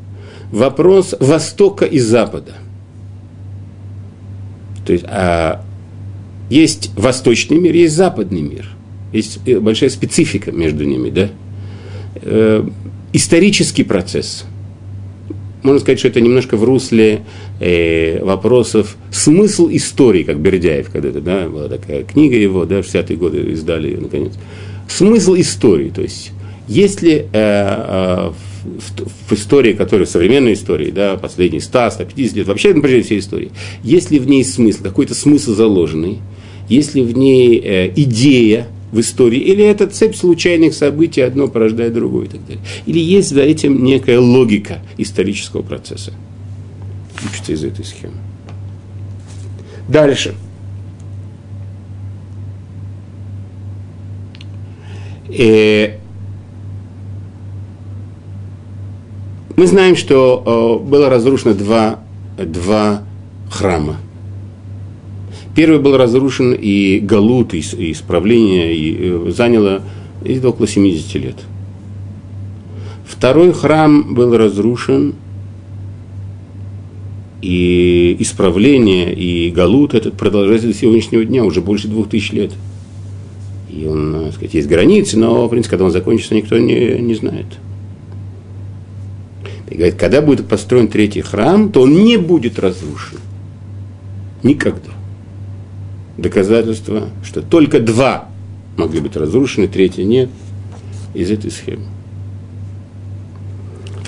[0.53, 2.53] вопрос Востока и Запада.
[4.87, 5.65] То есть, а,
[6.53, 8.69] есть восточный мир, есть западный мир.
[9.11, 11.31] Есть э, большая специфика между ними, да?
[12.17, 12.69] Э,
[13.15, 14.45] исторический процесс.
[15.63, 17.23] Можно сказать, что это немножко в русле
[17.59, 23.17] э, вопросов смысл истории, как Бердяев когда-то, да, была такая книга его, да, в 60-е
[23.17, 24.33] годы издали ее, наконец.
[24.89, 26.33] Смысл истории, то есть,
[26.69, 28.31] если э, э,
[28.65, 33.21] в, в истории, которая в современной истории, да, последние 100-150 лет, вообще на протяжении всей
[33.21, 36.19] истории, есть ли в ней смысл, какой-то смысл заложенный,
[36.69, 41.95] есть ли в ней э, идея в истории, или это цепь случайных событий, одно порождает
[41.95, 42.63] другое и так далее.
[42.87, 46.13] Или есть за этим некая логика исторического процесса.
[47.25, 48.15] Учится из этой схемы.
[49.89, 50.35] Дальше.
[55.29, 55.99] Э,
[59.57, 62.01] Мы знаем, что э, было разрушено два,
[62.37, 63.03] два
[63.51, 63.97] храма.
[65.55, 69.83] Первый был разрушен, и Галут, и, и исправление и, э, заняло
[70.25, 71.37] и около 70 лет.
[73.05, 75.15] Второй храм был разрушен,
[77.43, 82.53] и исправление, и Галут этот продолжается до сегодняшнего дня, уже больше двух тысяч лет.
[83.69, 87.15] И он, так сказать, есть границы, но, в принципе, когда он закончится, никто не, не
[87.15, 87.47] знает.
[89.69, 93.19] И говорит, когда будет построен третий храм, то он не будет разрушен.
[94.43, 94.93] Никогда.
[96.17, 98.29] Доказательство, что только два
[98.77, 100.29] могли быть разрушены, третий нет,
[101.15, 101.85] из этой схемы.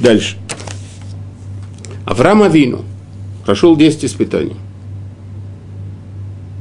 [0.00, 0.36] Дальше.
[2.04, 2.84] Авраам Авину
[3.44, 4.56] прошел 10 испытаний.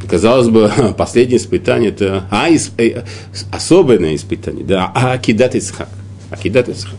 [0.09, 3.03] Казалось бы, последнее испытание это а, э,
[3.51, 5.89] особенное испытание, да, а Акидат Исхак.
[6.29, 6.95] Акидат Исхак.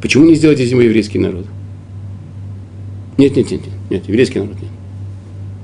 [0.00, 1.46] Почему не сделать из него еврейский народ?
[3.16, 4.70] Нет, нет, нет, нет, нет, еврейский народ нет.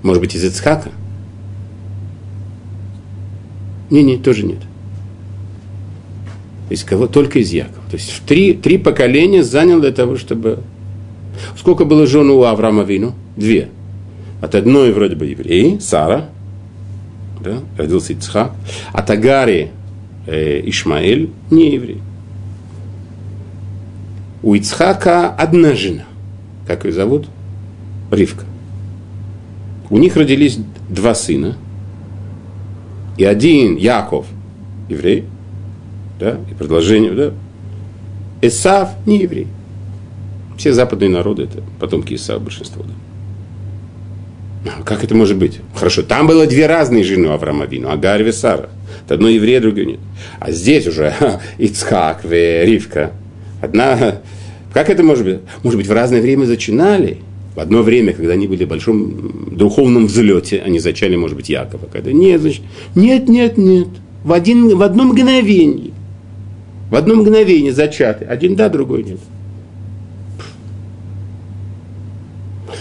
[0.02, 0.90] Может быть, из Ицхака?
[3.90, 4.58] Не, не, тоже нет.
[6.70, 7.06] Из кого?
[7.06, 7.82] Только из Якова.
[7.90, 10.60] То есть три, три поколения занял для того, чтобы...
[11.56, 13.12] Сколько было жен у Авраама Вину?
[13.36, 13.68] Две.
[14.40, 16.28] От одной вроде бы евреи, Сара,
[17.40, 18.52] да, родился Ицхак.
[18.92, 19.70] От Агари
[20.26, 22.00] э, Ишмаэль, не еврей.
[24.42, 26.04] У Ицхака одна жена.
[26.66, 27.26] Как ее зовут?
[28.10, 28.44] Ривка.
[29.90, 31.56] У них родились два сына.
[33.16, 34.26] И один Яков,
[34.88, 35.24] еврей,
[36.18, 37.32] да, и продолжение, да.
[38.42, 39.46] Исав не еврей.
[40.58, 44.72] Все западные народы это потомки Исава большинство, да.
[44.78, 45.60] А как это может быть?
[45.74, 48.70] Хорошо, там было две разные жены Авраама Вину, Агарь и Сара.
[49.08, 50.00] Одно еврей, другое нет.
[50.40, 51.14] А здесь уже
[51.58, 53.12] Ицхак, Ривка.
[53.60, 54.20] Одна
[54.74, 55.38] как это может быть?
[55.62, 57.18] Может быть, в разное время зачинали.
[57.54, 61.86] В одно время, когда они были в большом духовном взлете, они зачали, может быть, Якова.
[61.92, 62.62] Когда нет, значит,
[62.96, 63.88] нет, нет, нет.
[64.24, 65.92] В, один, в одно мгновение.
[66.90, 68.24] В одно мгновение зачаты.
[68.24, 69.20] Один да, другой нет.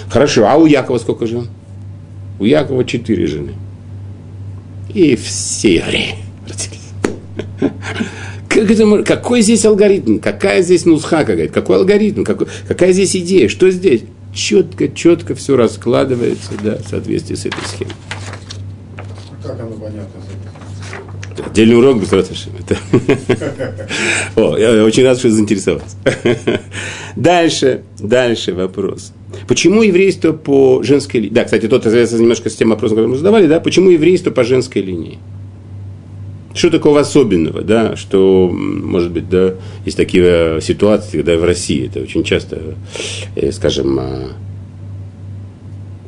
[0.09, 1.47] Хорошо, а у Якова сколько жен?
[2.39, 3.53] У Якова четыре жены.
[4.91, 6.15] И все евреи.
[8.49, 10.19] Как это, какой здесь алгоритм?
[10.19, 12.23] Какая здесь нусха какая Какой алгоритм?
[12.23, 13.49] Какой, какая здесь идея?
[13.49, 14.03] Что здесь?
[14.33, 17.93] Четко, четко все раскладывается да, в соответствии с этой схемой.
[19.43, 20.21] Как оно понятно?
[21.45, 22.77] Отдельный урок без Это...
[24.35, 25.97] О, я очень рад, что заинтересовался.
[27.15, 29.13] Дальше, дальше вопрос.
[29.47, 31.33] Почему еврейство по женской линии?
[31.33, 33.59] Да, кстати, тот связывается немножко с тем вопросом, который мы задавали, да?
[33.59, 35.19] Почему еврейство по женской линии?
[36.53, 41.87] Что такого особенного, да, что, может быть, да, есть такие э, ситуации, когда в России
[41.87, 42.75] это очень часто,
[43.35, 43.99] э, скажем,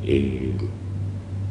[0.04, 0.52] э,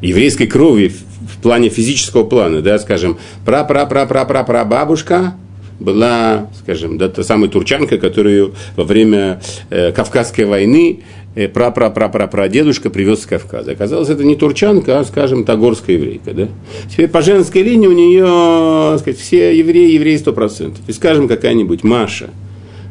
[0.00, 5.34] еврейской крови в плане физического плана, да, скажем, пра-пра-пра-пра-пра-пра бабушка
[5.78, 11.00] была, скажем, да, та самая турчанка, которую во время э, Кавказской войны
[11.36, 13.72] пра-пра-пра-пра-пра-дедушка привез с Кавказа.
[13.72, 16.48] Оказалось, это не турчанка, а, скажем, тагорская еврейка, да.
[16.90, 20.80] Теперь по женской линии у нее, сказать, все евреи, евреи сто процентов.
[20.86, 22.30] И, скажем, какая-нибудь Маша,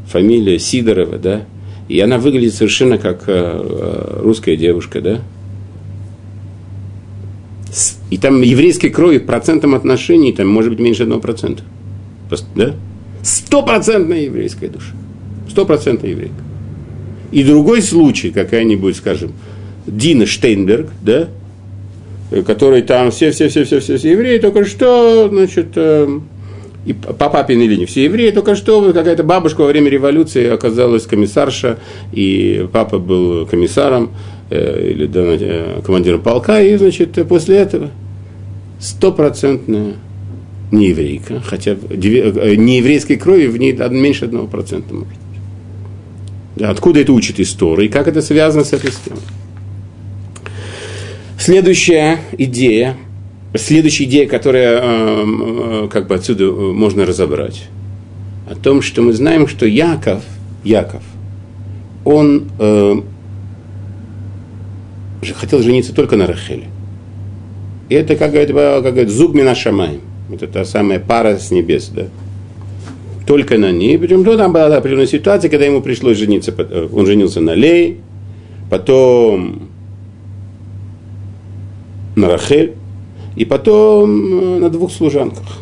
[0.08, 1.46] фамилия Сидорова, да,
[1.90, 5.22] и она выглядит совершенно как э, э русская девушка, да,
[8.10, 11.64] и там еврейской крови процентом отношений там может быть меньше одного процента.
[12.56, 12.76] Да?
[13.24, 14.94] Стопроцентная еврейская душа.
[15.50, 16.45] Стопроцентная еврейка.
[17.32, 19.34] И другой случай, какая-нибудь, скажем,
[19.88, 21.28] Дина Штейнберг, да,
[22.46, 26.20] который там все-все-все-все-все евреи, только что, значит, э,
[26.86, 27.86] и по папиной линии.
[27.86, 31.80] Все евреи, только что какая-то бабушка во время революции оказалась комиссарша,
[32.12, 34.12] и папа был комиссаром,
[34.48, 37.90] Э, или да, э, командиром полка, и, значит, после этого
[38.80, 39.96] стопроцентная
[40.72, 45.18] нееврейка, хотя э, нееврейской крови в ней меньше одного процента может
[46.62, 49.22] откуда это учит история и как это связано с этой схемой?
[51.38, 52.98] Следующая идея,
[53.56, 57.66] следующая идея, которая э, как бы отсюда можно разобрать,
[58.50, 60.24] о том, что мы знаем, что Яков,
[60.64, 61.04] Яков,
[62.04, 62.96] он э,
[65.36, 66.68] хотел жениться только на Рахеле.
[67.90, 70.00] И это, как говорит, как говорит зуб мина шамай.
[70.32, 72.06] Это та самая пара с небес, да.
[73.26, 73.98] Только на ней.
[73.98, 76.54] Причем то там была определенная ситуация, когда ему пришлось жениться.
[76.58, 78.00] Э, он женился на Лей,
[78.70, 79.70] потом
[82.16, 82.74] на Рахель,
[83.36, 85.60] и потом э, на двух служанках.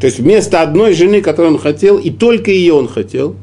[0.00, 3.36] То есть вместо одной жены, которую он хотел, и только ее он хотел,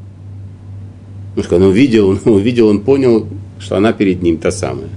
[1.50, 3.26] он увидел, он увидел, он понял,
[3.58, 4.88] что она перед ним та самая,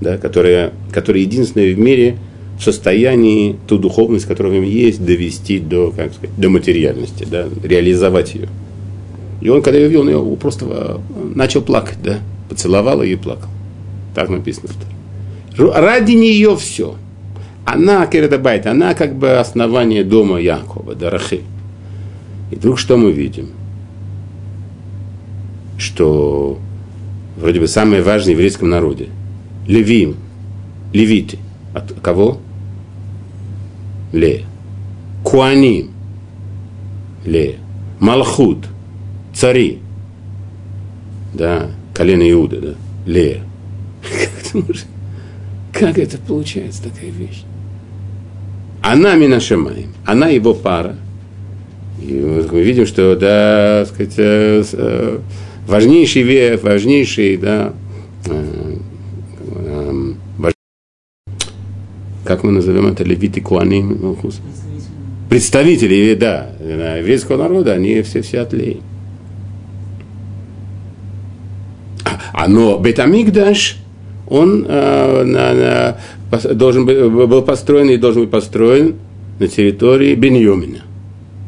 [0.00, 2.18] да, которая, которая единственная в мире
[2.62, 8.34] состоянии ту духовность, которая в нем есть, довести до, как сказать, до материальности, да, реализовать
[8.34, 8.48] ее.
[9.40, 10.98] И он, когда ее видел, он ее просто э,
[11.34, 12.18] начал плакать, да,
[12.48, 13.48] поцеловал ее и плакал.
[14.14, 14.68] Так написано.
[15.56, 16.96] Ради нее все.
[17.64, 21.42] Она, Кередабайт, она как бы основание дома Якова, Дарахи.
[22.50, 23.50] И вдруг что мы видим?
[25.76, 26.58] Что
[27.36, 29.08] вроде бы самые важные в еврейском народе.
[29.66, 30.16] Левим,
[30.92, 31.38] левиты.
[31.74, 32.38] От кого?
[34.12, 34.44] Лея.
[35.24, 35.90] Куаним.
[37.24, 37.56] Лея.
[38.00, 38.66] Малхут.
[39.34, 39.78] Цари.
[41.34, 42.74] Да, колено Иуда, да.
[43.06, 43.42] Лея.
[44.02, 44.86] Как это, может,
[45.72, 47.44] как это получается, такая вещь?
[48.82, 50.96] Она Минашемаем, она его пара.
[52.00, 54.16] И мы видим, что, да, сказать,
[55.66, 57.74] важнейший важнейший, да,
[58.26, 58.76] э,
[59.54, 60.04] э,
[62.28, 64.18] как мы назовем это, левиты куаним,
[65.30, 68.82] представители, да, еврейского народа, они все, все отлей.
[72.34, 73.78] А, но Бетамикдаш,
[74.28, 75.96] он э, на,
[76.30, 78.96] на, должен был, был построен и должен быть построен
[79.38, 80.82] на территории Беньомина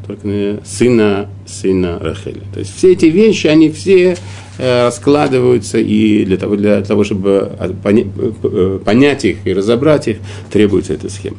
[0.06, 2.42] только сына, сына Рахеля.
[2.52, 4.16] То есть все эти вещи, они все э,
[4.60, 10.16] раскладываются, и для того, для того чтобы э, понять их и разобрать их,
[10.52, 11.38] требуется эта схема.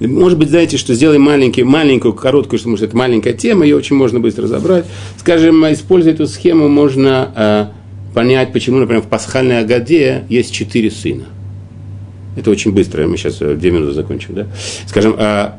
[0.00, 3.96] Может быть, знаете, что сделаем маленький, маленькую, короткую, что может это маленькая тема, ее очень
[3.96, 4.84] можно быстро разобрать.
[5.18, 11.24] Скажем, используя эту схему, можно э, понять, почему, например, в пасхальной Агаде есть четыре сына.
[12.36, 14.34] Это очень быстро, мы сейчас две минуты закончим.
[14.34, 14.46] Да?
[14.86, 15.50] Скажем, э,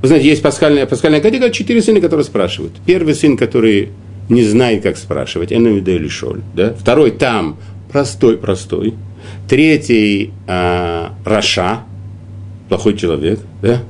[0.00, 2.74] вы знаете, есть пасхальная, пасхальная категория, четыре сына, которые спрашивают.
[2.86, 3.90] Первый сын, который
[4.28, 6.42] не знает, как спрашивать, Эннавида или Шоль.
[6.54, 6.74] Да?
[6.74, 7.56] Второй там,
[7.90, 8.94] простой-простой.
[9.48, 11.84] Третий а, Раша,
[12.68, 13.40] плохой человек.
[13.62, 13.82] Да?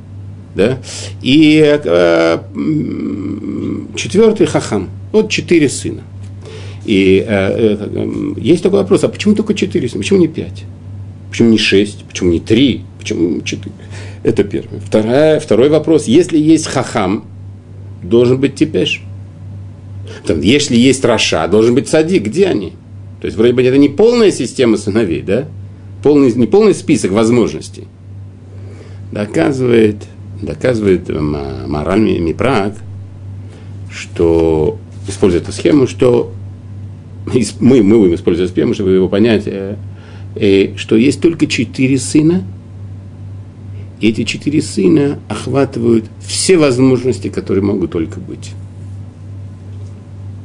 [0.54, 0.78] Да?
[1.22, 2.44] И а,
[3.96, 4.90] четвертый Хахам.
[5.12, 6.02] Вот четыре сына.
[6.84, 10.02] И а, а, есть такой вопрос, а почему только четыре сына?
[10.02, 10.64] Почему не пять?
[11.30, 12.04] Почему не шесть?
[12.04, 12.82] Почему не три?
[12.98, 13.74] Почему четыре?
[14.22, 14.80] Это первый.
[14.80, 16.06] Вторая, второй вопрос.
[16.06, 17.24] Если есть хахам,
[18.02, 19.02] должен быть типеш.
[20.26, 22.24] Там, если есть раша, должен быть садик.
[22.24, 22.72] Где они?
[23.20, 25.46] То есть, вроде бы, это не полная система сыновей, да?
[26.02, 27.84] Полный, не полный список возможностей.
[29.12, 29.96] Доказывает
[30.42, 32.74] доказывает мораль Мипраг,
[33.90, 36.32] что, используя эту схему, что
[37.60, 39.76] мы, мы будем использовать схему, чтобы его понять, э,
[40.36, 42.44] э, что есть только четыре сына,
[44.00, 48.52] и эти четыре сына охватывают все возможности, которые могут только быть.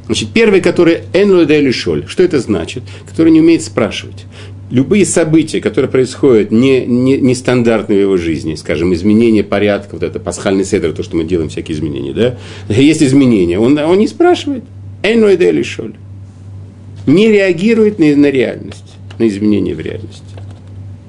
[0.06, 2.04] Значит, первый, который Энлуэдэ Шоль.
[2.06, 2.82] Что это значит?
[3.08, 4.26] Который не умеет спрашивать.
[4.70, 10.18] Любые события, которые происходят не, не, нестандартно в его жизни, скажем, изменение порядка, вот это
[10.18, 12.36] пасхальный седр, то, что мы делаем, всякие изменения, да?
[12.68, 14.64] Есть изменения, он, он не спрашивает.
[15.02, 15.94] Энлуэдэ Шоль.
[17.06, 20.24] Не реагирует на, на реальность, на изменения в реальности.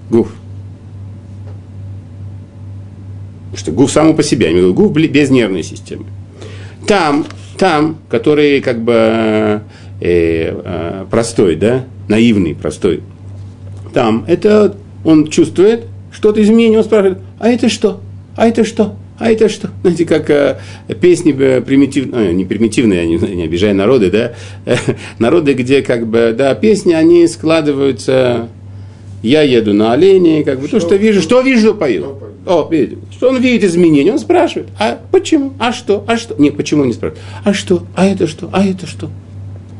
[0.10, 0.32] Гуф.
[3.46, 6.06] Потому что гуф само по себе, я имею гуф без нервной системы.
[6.86, 7.26] Там
[7.58, 9.60] там, который как бы э,
[10.02, 13.02] э, простой, да, наивный, простой,
[13.94, 18.02] там, это он чувствует что-то изменение, он спрашивает, а это что?
[18.36, 18.96] А это что?
[19.18, 19.70] А это что?
[19.82, 20.58] Знаете, как э,
[21.00, 24.34] песни э, примитивные, э, не примитивные, я не, не обижаю народы, да,
[25.20, 28.50] народы, где как бы, да, песни, они складываются,
[29.24, 32.18] я еду на олене, как бы, что, то, что вижу, что вижу, пою.
[32.46, 36.36] О, видите, он видит изменения, он спрашивает, а почему, а что, а что?
[36.38, 37.24] Нет, почему не спрашивает?
[37.44, 39.10] А что, а это что, а это что?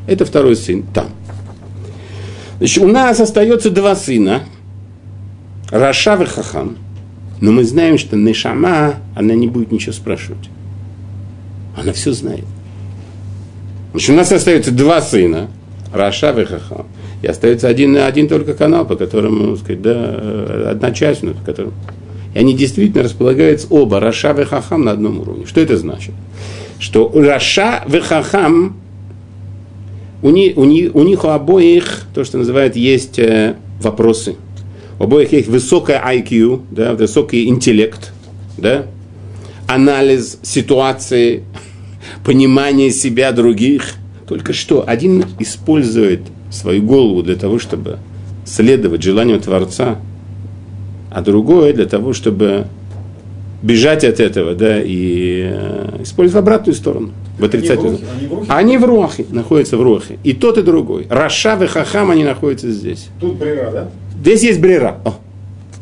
[0.06, 1.06] Это второй сын там.
[2.58, 4.42] Значит, у нас остается два сына,
[5.70, 6.76] רשע и חכם.
[7.40, 10.48] Но мы знаем, что נשמה, она не будет ничего спрашивать.
[11.76, 12.44] Она все знает.
[13.92, 15.48] Значит, у нас остается два сына,
[15.92, 16.86] רשע и חכם.
[17.22, 21.74] И остается один, один только канал, по которому, сказать, да, одна часть, по которому
[22.36, 25.46] и они действительно располагаются оба, רשע и חכם, на одном уровне.
[25.46, 26.12] Что это значит?
[26.78, 28.76] Что רשע и חכם,
[30.20, 34.36] у, них, у, них, у них у обоих, то, что называют, есть э, вопросы.
[34.98, 38.12] У обоих есть высокая IQ, да, высокий интеллект,
[38.58, 38.84] да,
[39.66, 41.42] анализ ситуации,
[42.22, 43.94] понимание себя других.
[44.28, 46.20] Только что один использует
[46.50, 47.98] свою голову для того, чтобы
[48.44, 49.96] следовать желанию Творца–
[51.10, 52.66] а другое для того, чтобы
[53.62, 57.98] бежать от этого, да, и э, использовать обратную сторону, в отрицательную.
[58.08, 60.18] Они в, рухе, они в рухе находятся в рухе.
[60.24, 61.06] И тот, и другой.
[61.08, 63.08] Раша и Хахам, они находятся здесь.
[63.20, 63.88] Тут брера, да?
[64.20, 64.98] Здесь есть брера.
[65.04, 65.14] О.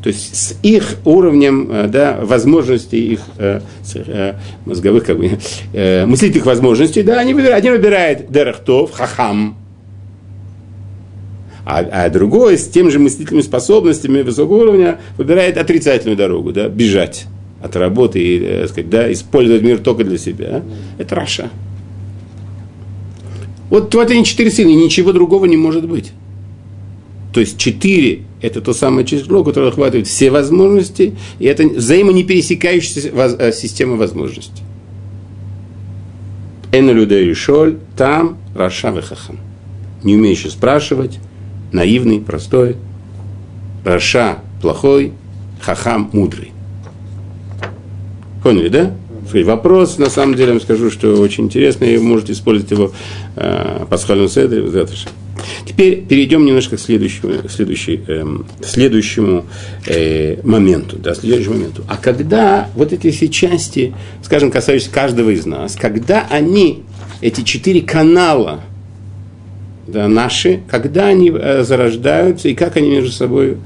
[0.02, 3.60] То есть с их уровнем э, да, возможностей, их э,
[3.94, 4.34] э,
[4.66, 5.38] мозговых, как бы,
[5.72, 9.56] э, мыслительных возможностей, да, они выбирают, один выбирает Дерехтов, Хахам,
[11.64, 17.27] а, а другой с тем же мыслительными способностями высокого уровня выбирает отрицательную дорогу, да, бежать
[17.62, 20.62] от работы и, так э, сказать, да, использовать мир только для себя.
[20.98, 21.50] Это Раша.
[23.70, 26.12] Вот вот они четыре сына, ничего другого не может быть.
[27.33, 33.53] То есть четыре– это то самое число, которое охватывает все возможности, и это взаимонепересекающаяся э,
[33.53, 34.62] система возможностей.
[36.70, 39.38] אינו יודע לשאול, תם רשע וחכם.
[40.03, 41.18] Не умеющий спрашивать,
[41.74, 42.76] наивный, простой,
[43.84, 45.12] רשע плохой,
[45.60, 46.52] חכם мудрый.
[48.42, 48.94] Поняли, да?
[49.32, 52.92] Вопрос, на самом деле, я вам скажу, что очень интересный, и вы можете использовать его
[53.37, 54.62] э, пасхальном седре.
[55.66, 58.24] Теперь перейдем немножко к следующему, следующий, э,
[58.62, 59.46] следующему
[59.87, 61.84] э, моменту, да, следующему моменту.
[61.88, 66.84] А когда вот эти все части, скажем, касающиеся каждого из нас, когда они,
[67.20, 68.60] эти четыре канала,
[69.94, 73.59] да, наши, когда они э, зарождаются и как они между собой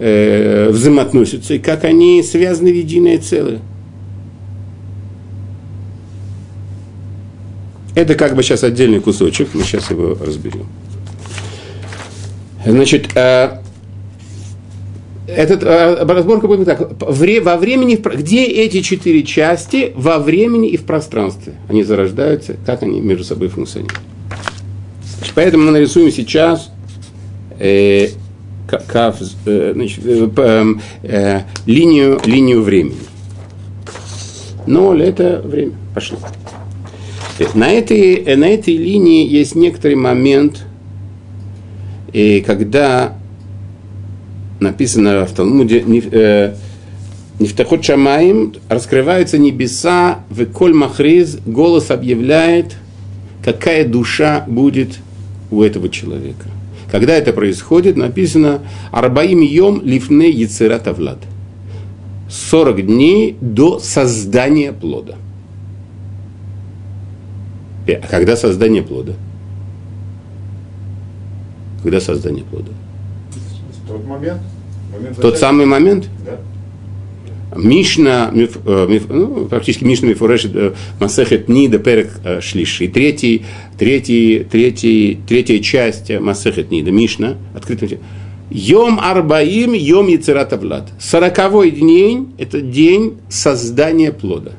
[0.00, 3.60] э, взаимоотносятся, и как они связаны в единое целое.
[7.94, 10.66] Это как бы сейчас отдельный кусочек, мы сейчас его разберем.
[12.66, 13.60] Значит, э,
[15.28, 17.00] этот, э, разборка будет так.
[17.00, 21.54] Вре, во времени, где эти четыре части во времени и в пространстве?
[21.68, 24.00] Они зарождаются, как они между собой функционируют.
[25.36, 26.70] Поэтому мы нарисуем сейчас
[27.58, 28.08] э,
[28.66, 32.96] кав, э, значит, э, эм, э, линию, линию времени.
[34.66, 35.72] Ноль– это время.
[35.94, 36.16] Пошли.
[37.52, 40.64] На этой, на этой линии есть некоторый момент,
[42.14, 43.12] и когда
[44.58, 45.84] написано в Талмуде
[47.38, 52.76] Нефтахот Шамаим, раскрываются небеса, в Махриз, голос объявляет,
[53.44, 55.00] какая душа будет
[55.50, 56.48] у этого человека.
[56.90, 61.18] Когда это происходит, написано «Арбаим йом лифне яцерата влад».
[62.28, 65.16] 40 дней до создания плода.
[67.88, 69.12] А когда создание плода?
[71.82, 72.72] Когда создание плода?
[73.84, 74.40] В тот момент.
[74.92, 76.08] момент Тот самый момент?
[76.24, 76.38] Да.
[77.56, 82.88] Мишна, миф, э, миф, ну, практически Мишна Мифурешит э, Масехет Нида Перек э, Шлиши.
[82.88, 83.44] Третий,
[83.78, 87.98] третий, третий, третья часть Масехет Нида, Мишна, открытым
[88.50, 90.90] Йом Арбаим, Йом Яцерата Влад.
[91.00, 94.52] Сороковой день– это день создания плода.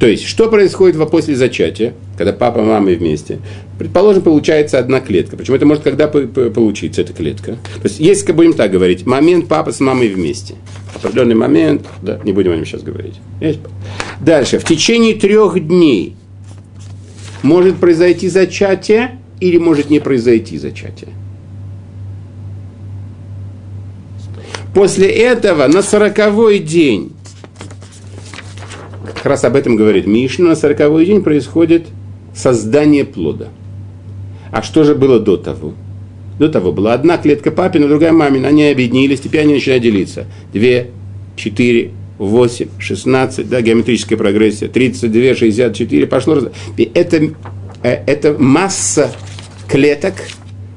[0.00, 3.40] То есть, что происходит после зачатия, когда папа и мама вместе?
[3.78, 5.36] Предположим, получается одна клетка.
[5.36, 7.52] Причем это может когда получиться, эта клетка.
[7.54, 10.54] То есть, если будем так говорить, момент папа с мамой вместе.
[10.94, 13.14] Определенный момент, да, не будем о нем сейчас говорить.
[13.40, 13.58] Есть?
[14.20, 14.60] Дальше.
[14.60, 16.14] В течение трех дней
[17.42, 21.10] может произойти зачатие или может не произойти зачатие.
[24.72, 27.14] После этого на сороковой день,
[29.16, 31.88] как раз об этом говорит Мишна, на сороковой день происходит
[32.34, 33.48] создание плода.
[34.50, 35.74] А что же было до того?
[36.38, 38.48] До того была одна клетка папина, другая мамина.
[38.48, 40.26] Они объединились, теперь они начинают делиться.
[40.52, 40.90] Две,
[41.36, 46.38] четыре, восемь, шестнадцать, да, геометрическая прогрессия, тридцать две, шестьдесят четыре, пошло.
[46.76, 47.20] И это,
[47.82, 49.10] э, это масса
[49.68, 50.14] клеток,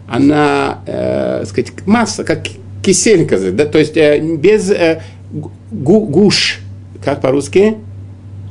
[0.08, 2.44] она, э, сказать, масса, как
[2.84, 5.02] кисель, да, то есть э, без э,
[5.72, 6.60] гу, гуш,
[7.04, 7.76] как по-русски,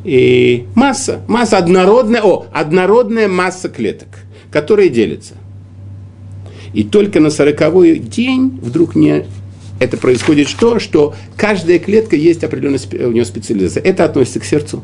[0.05, 4.09] и масса, масса однородная, о, однородная масса клеток,
[4.51, 5.35] которые делятся.
[6.73, 9.25] И только на сороковой день вдруг не
[9.81, 10.79] это происходит что?
[10.79, 13.83] Что каждая клетка есть определенная у нее специализация.
[13.83, 14.83] Это относится к сердцу,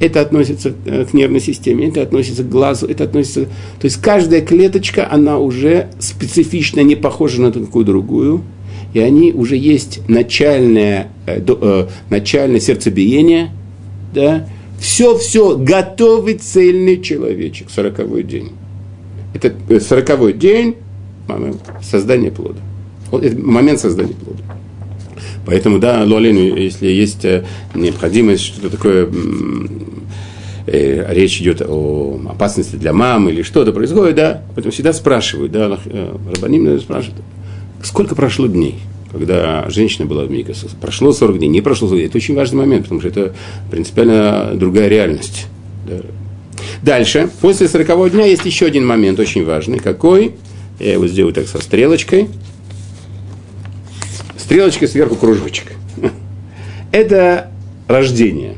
[0.00, 3.44] это относится э, к нервной системе, это относится к глазу, это относится...
[3.44, 8.44] То есть каждая клеточка, она уже специфично не похожа на какую другую
[8.94, 13.50] и они уже есть начальное, э, э, начальное сердцебиение,
[14.14, 14.48] да,
[14.78, 18.52] все-все, готовый цельный человечек, сороковой день.
[19.34, 20.76] Это э, сороковой день
[21.82, 22.60] создания плода.
[23.10, 24.42] Момент создания плода.
[25.44, 29.08] Поэтому, да, Луалину, если есть э, необходимость, что-то такое,
[30.66, 35.78] э, речь идет о опасности для мамы или что-то происходит, да, поэтому всегда спрашивают, да,
[36.34, 37.22] Рабаним спрашивают,
[37.82, 38.78] сколько прошло дней,
[39.10, 40.68] когда женщина была в Микосе.
[40.80, 42.06] Прошло 40 дней, не прошло 40 дней.
[42.08, 43.34] Это очень важный момент, потому что это
[43.70, 45.46] принципиально другая реальность.
[45.86, 46.00] Да.
[46.82, 49.78] Дальше, после 40 дня есть еще один момент очень важный.
[49.78, 50.34] Какой?
[50.78, 52.28] Я его сделаю так со стрелочкой.
[54.36, 55.72] Стрелочкой сверху кружочек.
[56.92, 57.50] Это
[57.86, 58.56] рождение.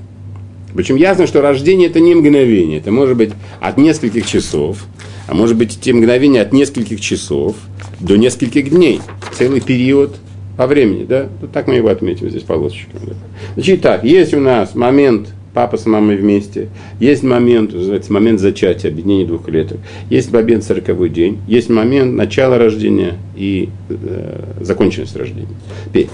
[0.74, 2.78] Причем ясно, что рождение это не мгновение.
[2.78, 4.84] Это может быть от нескольких часов,
[5.26, 7.56] а может быть те мгновения от нескольких часов–
[8.00, 9.00] до нескольких дней,
[9.36, 10.16] целый период
[10.60, 11.26] по времени, да?
[11.40, 13.06] Вот так мы его отметим здесь полосочками.
[13.06, 13.14] Да?
[13.54, 18.90] Значит, так, есть у нас момент папа с мамой вместе, есть момент, называется, момент зачатия,
[18.90, 19.78] объединения двух клеток,
[20.10, 25.48] есть момент сороковой день, есть момент начала рождения и э, законченность рождения.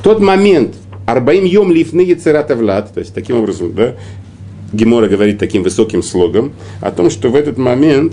[0.05, 0.77] Тот момент,
[1.07, 3.97] Арбаим йом лифны яцерата влад, то есть таким образом, да,
[4.73, 8.13] Гемора говорит таким высоким слогом, о том, что в этот момент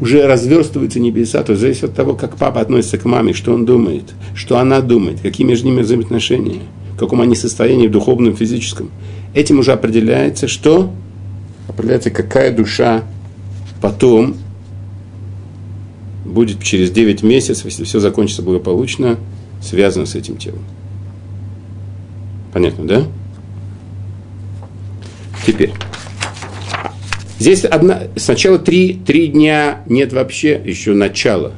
[0.00, 4.14] уже разверстываются небеса, то зависит от того, как папа относится к маме, что он думает,
[4.34, 6.60] что она думает, какие между ними взаимоотношения,
[6.94, 8.90] в каком они состоянии в духовном, физическом.
[9.34, 10.90] Этим уже определяется, что
[11.68, 13.04] определяется, какая душа
[13.80, 14.36] потом
[16.24, 19.16] будет через 9 месяцев, если все закончится благополучно,
[19.62, 20.62] связано с этим телом.
[22.52, 23.04] Понятно, да?
[25.46, 25.72] Теперь.
[27.38, 31.52] Здесь одна, сначала три, три дня нет вообще еще начала.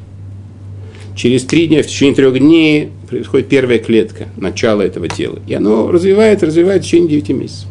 [1.15, 5.41] Через три дня, в течение трех дней происходит первая клетка, начало этого тела.
[5.47, 7.69] И оно развивает, развивает в течение девяти месяцев.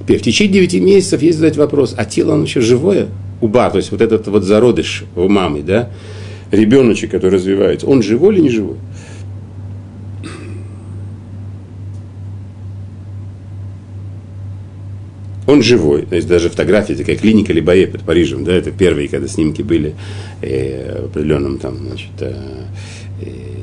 [0.00, 3.08] Теперь, в течение девяти месяцев есть задать вопрос, а тело оно еще живое?
[3.40, 5.90] Уба, то есть вот этот вот зародыш у мамы, да,
[6.50, 8.76] ребеночек, который развивается, он живой или не живой?
[15.46, 16.02] Он живой.
[16.02, 19.94] То есть даже фотографии, такая клиника Либоэ под Парижем, да, это первые, когда снимки были
[20.42, 22.34] э, в определенном там, значит, э,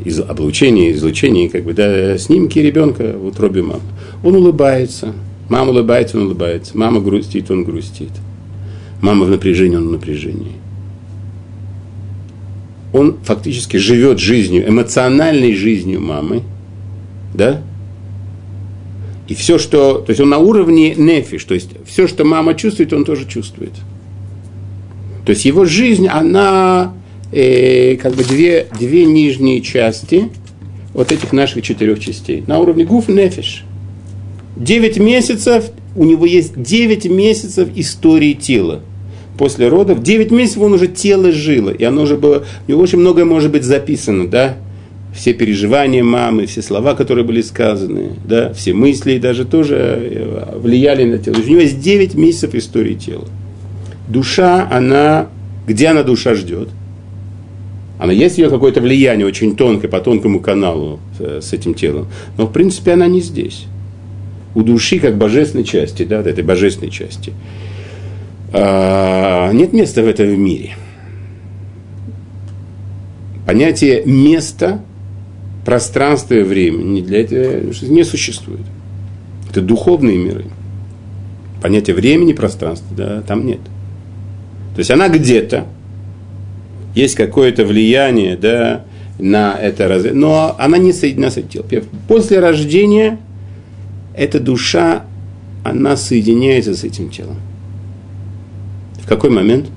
[0.06, 3.82] из, облучении, излучении, как бы, да, снимки ребенка в утробе мамы.
[4.24, 5.14] Он улыбается,
[5.50, 8.12] мама улыбается, он улыбается, мама грустит, он грустит.
[9.02, 10.54] Мама в напряжении, он в напряжении.
[12.94, 16.44] Он фактически живет жизнью, эмоциональной жизнью мамы,
[17.34, 17.62] да,
[19.28, 19.96] и все, что...
[20.00, 23.74] То есть он на уровне нефиш, то есть все, что мама чувствует, он тоже чувствует.
[25.26, 26.94] То есть его жизнь, она
[27.32, 30.30] э, как бы две, две нижние части
[30.94, 32.44] вот этих наших четырех частей.
[32.48, 33.64] На уровне гуф нефиш.
[34.56, 38.82] Девять месяцев, у него есть девять месяцев истории тела.
[39.38, 43.00] После родов, девять месяцев он уже тело жило, и оно уже было, у него очень
[43.00, 44.58] многое может быть записано, да,
[45.14, 51.04] все переживания мамы, все слова, которые были сказаны, да, все мысли даже тоже э, влияли
[51.06, 51.36] на тело.
[51.36, 53.26] У него есть 9 месяцев истории тела.
[54.08, 55.28] Душа, она,
[55.68, 56.70] где она душа ждет?
[58.00, 62.08] Она есть у нее какое-то влияние очень тонкое по тонкому каналу э, с этим телом.
[62.38, 63.66] Но в принципе она не здесь.
[64.56, 67.34] У души как божественной части, да, этой божественной части,
[68.52, 70.76] а, нет места в этом мире.
[73.46, 74.82] Понятие места
[75.66, 78.62] пространство и время не для этого не существует.
[79.50, 80.46] Это духовные миры.
[81.62, 83.60] Понятие времени, пространства, да, там нет.
[84.76, 85.66] То есть она где-то,
[86.96, 88.84] есть какое-то влияние, да,
[89.20, 91.86] на это развитие, но она не соединена с этим телом.
[92.08, 93.20] После рождения
[94.16, 95.04] эта душа,
[95.64, 97.38] она соединяется с этим телом.
[99.02, 99.68] В какой момент?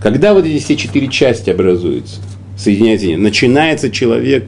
[0.00, 2.20] Когда вот эти все четыре части образуются–
[2.62, 3.08] соединяется.
[3.18, 4.44] Начинается человек,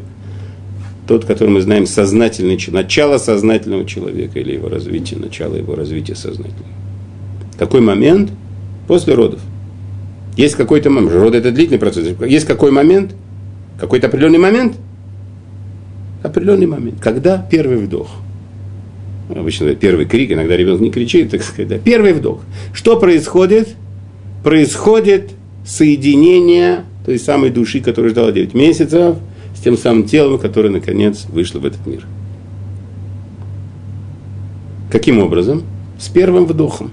[1.07, 6.73] тот, который мы знаем, сознательный, начало сознательного человека или его развитие, начало его развития сознательного.
[7.59, 8.31] Какой момент?
[8.87, 9.41] После родов.
[10.37, 11.13] Есть какой-то момент.
[11.13, 12.09] Роды это длительный процесс.
[12.27, 13.15] Есть какой момент?
[13.79, 14.77] Какой-то определенный момент?
[16.23, 17.01] Определенный момент.
[17.01, 18.11] Когда первый вдох?
[19.29, 21.69] Обычно первый крик, иногда ребенок не кричит, так сказать.
[21.69, 21.79] Да.
[21.79, 22.41] Первый вдох.
[22.73, 23.75] Что происходит?
[24.43, 25.31] Происходит
[25.65, 29.17] соединение той самой души, которая ждала 9 месяцев,
[29.57, 32.07] с тем самым телом, которое, наконец, вышло в этот мир.
[34.91, 35.63] Каким образом?
[35.99, 36.91] С первым вдохом.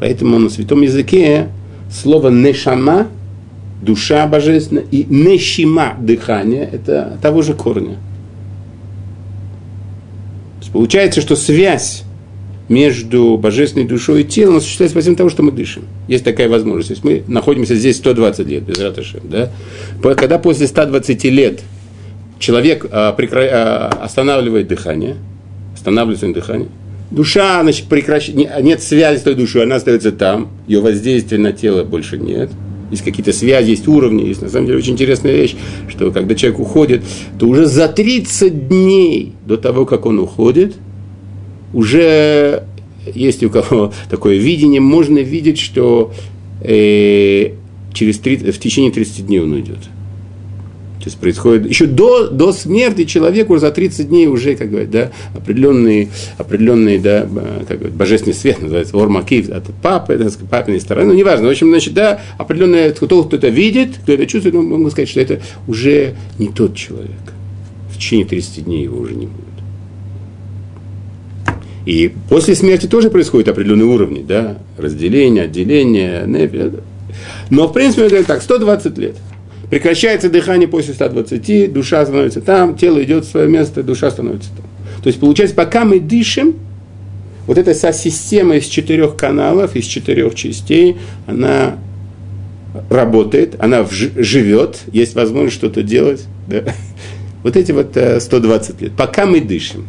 [0.00, 1.48] Поэтому на святом языке
[1.90, 3.08] слово «нешама»–
[3.82, 7.96] душа божественная, и «нешима»– дыхание– это того же корня.
[10.72, 12.04] Получается, что связь
[12.68, 15.84] между божественной душой и телом осуществляется по того, что мы дышим.
[16.06, 16.88] Есть такая возможность.
[16.88, 19.20] То есть мы находимся здесь 120 лет, без раташем.
[19.24, 19.50] Да?
[20.14, 21.60] Когда после 120 лет
[22.38, 23.42] человек а, прекра...
[23.50, 25.16] а, останавливает дыхание,
[25.74, 26.68] останавливает свое дыхание,
[27.10, 31.84] душа значит, прекращает, нет связи с той душой, она остается там, ее воздействия на тело
[31.84, 32.50] больше нет.
[32.90, 35.56] Есть какие-то связи, есть уровни, есть на самом деле очень интересная вещь,
[35.90, 37.02] что когда человек уходит,
[37.38, 40.74] то уже за 30 дней до того, как он уходит–
[41.72, 42.64] уже
[43.14, 46.12] есть у кого такое видение, можно видеть, что
[46.62, 47.52] э,
[47.92, 49.78] через 30, в течение 30 дней он уйдет.
[50.98, 54.90] То есть происходит еще до, до смерти человек уже за 30 дней уже, как говорят,
[54.90, 56.08] да, определенный,
[56.38, 57.26] определенный да,
[57.68, 61.46] как говорят, божественный свет, называется ормакив от папы, да, папиной стороны, ну, неважно.
[61.46, 65.08] В общем, значит, да, определенный, кто, кто это видит, кто это чувствует, ну, могу сказать,
[65.08, 67.10] что это уже не тот человек.
[67.92, 69.47] В течение 30 дней его уже не будет.
[71.88, 76.70] И после смерти тоже происходят определенные уровни, да, разделение, отделение, нефи.
[77.48, 79.16] Но, в принципе, мы так, 120 лет.
[79.70, 84.66] Прекращается дыхание после 120, душа становится там, тело идет в свое место, душа становится там.
[85.02, 86.56] То есть, получается, пока мы дышим,
[87.46, 91.78] вот эта вся система из четырех каналов, из четырех частей, она
[92.90, 96.26] работает, она живет, есть возможность что-то делать.
[96.48, 96.64] Да?
[97.44, 98.92] Вот эти вот 120 э, лет.
[98.94, 99.86] Пока мы дышим.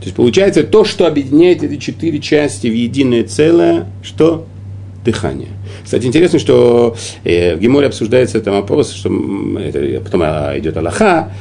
[0.00, 4.46] То есть получается то, что объединяет эти четыре части в единое целое, что
[5.04, 5.48] дыхание.
[5.84, 9.10] Кстати, интересно, что э, в Геморе обсуждается там вопрос, что
[9.58, 11.32] это, потом а, идет Аллаха,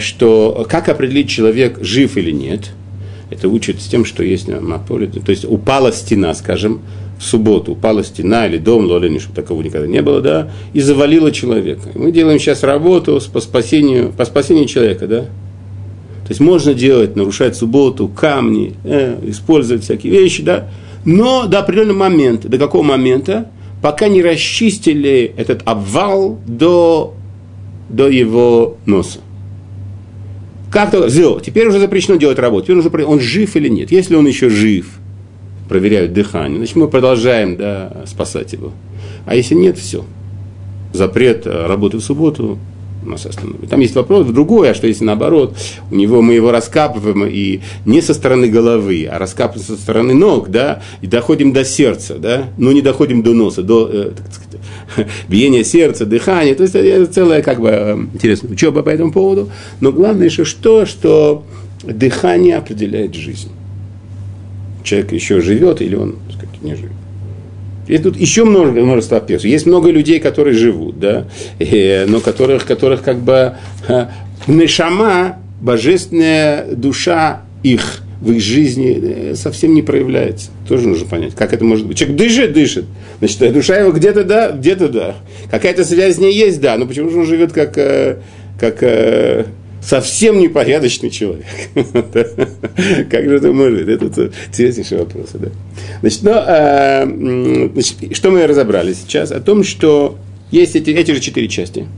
[0.00, 2.70] что как определить, человек жив или нет.
[3.30, 5.06] Это учит с тем, что есть на поле.
[5.06, 6.80] То есть упала стена, скажем,
[7.18, 11.32] в субботу упала стена или дом, лолени, чтобы такого никогда не было, да, и завалила
[11.32, 11.90] человека.
[11.94, 15.24] мы делаем сейчас работу по спасению, по спасению человека, да,
[16.28, 20.68] то есть можно делать, нарушать субботу, камни, э, использовать всякие вещи, да,
[21.06, 23.50] но до определенного момента, до какого момента,
[23.80, 27.14] пока не расчистили этот обвал до,
[27.88, 29.20] до его носа.
[30.70, 31.40] Как-то сделал.
[31.40, 32.66] Теперь уже запрещено делать работу.
[32.66, 33.90] Теперь уже он жив или нет.
[33.90, 34.98] Если он еще жив,
[35.66, 38.72] проверяют дыхание, значит мы продолжаем да, спасать его.
[39.24, 40.04] А если нет, все.
[40.92, 42.58] Запрет э, работы в субботу
[43.02, 43.68] нас остановит.
[43.68, 45.56] Там есть вопрос в другой, а что если наоборот,
[45.90, 50.50] у него мы его раскапываем и не со стороны головы, а раскапываем со стороны ног,
[50.50, 55.64] да, и доходим до сердца, да, но не доходим до носа, до э, сказать, биения
[55.64, 59.92] сердца, дыхания, то есть это целая как бы э, интересная учеба по этому поводу, но
[59.92, 61.44] главное еще что, что
[61.84, 63.50] дыхание определяет жизнь.
[64.82, 66.97] Человек еще живет или он, так сказать, не живет.
[67.88, 69.46] И тут еще много, множество персов.
[69.46, 71.26] Есть много людей, которые живут, да,
[71.58, 73.56] и, но которых, которых как бы
[74.46, 80.50] нешама, божественная душа их в их жизни э, совсем не проявляется.
[80.66, 81.98] Тоже нужно понять, как это может быть.
[81.98, 82.84] Человек дышит, дышит.
[83.20, 85.14] Значит, душа его где-то да, где-то да.
[85.50, 86.76] Какая-то связь с ней есть, да.
[86.76, 88.18] Но почему же он живет как, э,
[88.58, 89.46] как э,
[89.88, 91.46] совсем непорядочный человек?
[91.74, 93.88] Как же это может?
[93.88, 95.30] Это интереснейший вопрос.
[95.34, 95.48] Да?
[96.00, 99.32] Значит, ну, значит, что мы разобрали сейчас?
[99.32, 100.16] О том, что
[100.50, 101.86] есть эти, эти же четыре части–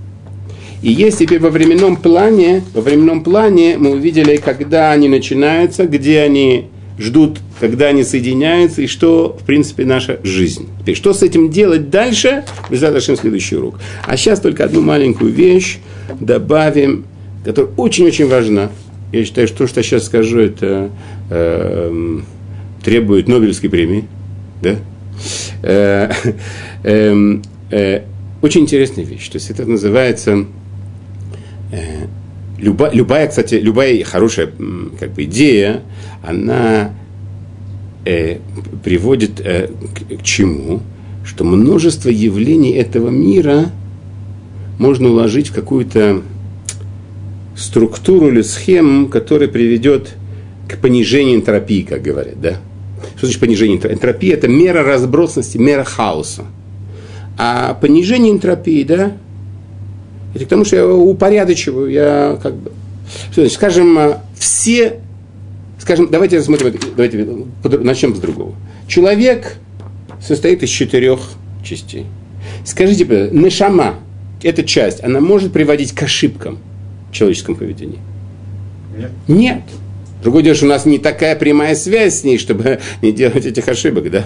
[0.82, 6.20] и есть теперь во временном плане, во временном плане мы увидели, когда они начинаются, где
[6.20, 6.68] они
[6.98, 10.68] ждут, когда они соединяются, и что, в принципе, наша жизнь.
[10.80, 13.78] Теперь, что с этим делать дальше, мы задашим следующий урок.
[14.06, 15.78] А сейчас только одну маленькую вещь
[16.18, 17.04] добавим,
[17.44, 18.70] которая очень-очень важна.
[19.12, 20.90] Я считаю, что то, что я сейчас скажу, это
[21.30, 22.20] э,
[22.84, 24.04] требует Нобелевской премии.
[24.62, 24.76] Да?
[25.62, 26.12] Э,
[26.84, 28.02] э, э,
[28.42, 29.28] очень интересная вещь.
[29.28, 30.46] То есть это называется
[31.72, 32.06] Э,
[32.58, 34.50] любая, любая, кстати, любая хорошая
[34.98, 35.82] как бы, идея,
[36.22, 36.92] она
[38.04, 38.38] э,
[38.82, 40.80] приводит э, к, к чему?
[41.24, 43.70] Что множество явлений этого мира
[44.78, 46.22] можно уложить в какую-то
[47.60, 50.14] структуру или схему, которая приведет
[50.68, 52.56] к понижению энтропии, как говорят, да?
[53.16, 53.94] Что значит понижение энтропии?
[53.94, 56.44] Энтропия– это мера разбросности, мера хаоса.
[57.36, 59.12] А понижение энтропии, да,
[60.34, 62.72] это к тому, что я упорядочиваю, я как бы...
[63.32, 65.00] Что значит, скажем, а, все...
[65.78, 67.26] Скажем, давайте рассмотрим, давайте
[67.78, 68.54] начнем с другого.
[68.86, 69.56] Человек
[70.20, 71.20] состоит из четырех
[71.64, 72.06] частей.
[72.64, 73.96] Скажите, нашама,
[74.42, 76.58] эта часть, она может приводить к ошибкам
[77.12, 77.98] человеческом поведении?
[78.96, 79.10] Нет.
[79.28, 79.62] Нет.
[80.22, 83.68] Другое дело, что у нас не такая прямая связь с ней, чтобы не делать этих
[83.68, 84.24] ошибок, да?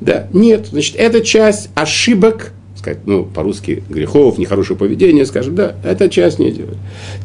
[0.00, 0.68] Да, нет.
[0.70, 6.50] Значит, эта часть ошибок сказать, ну, по-русски, грехов, нехорошего поведения, скажем, да, эта часть не
[6.50, 6.78] делает.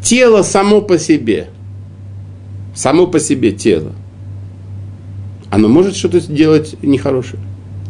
[0.03, 1.47] Тело само по себе,
[2.75, 3.93] само по себе тело,
[5.49, 7.41] оно может что-то сделать нехорошее?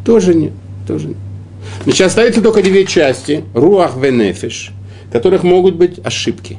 [0.05, 0.53] Тоже нет,
[0.87, 1.17] тоже нет.
[1.83, 4.71] Значит, остается только две части, руах венефиш,
[5.09, 6.57] в которых могут быть ошибки.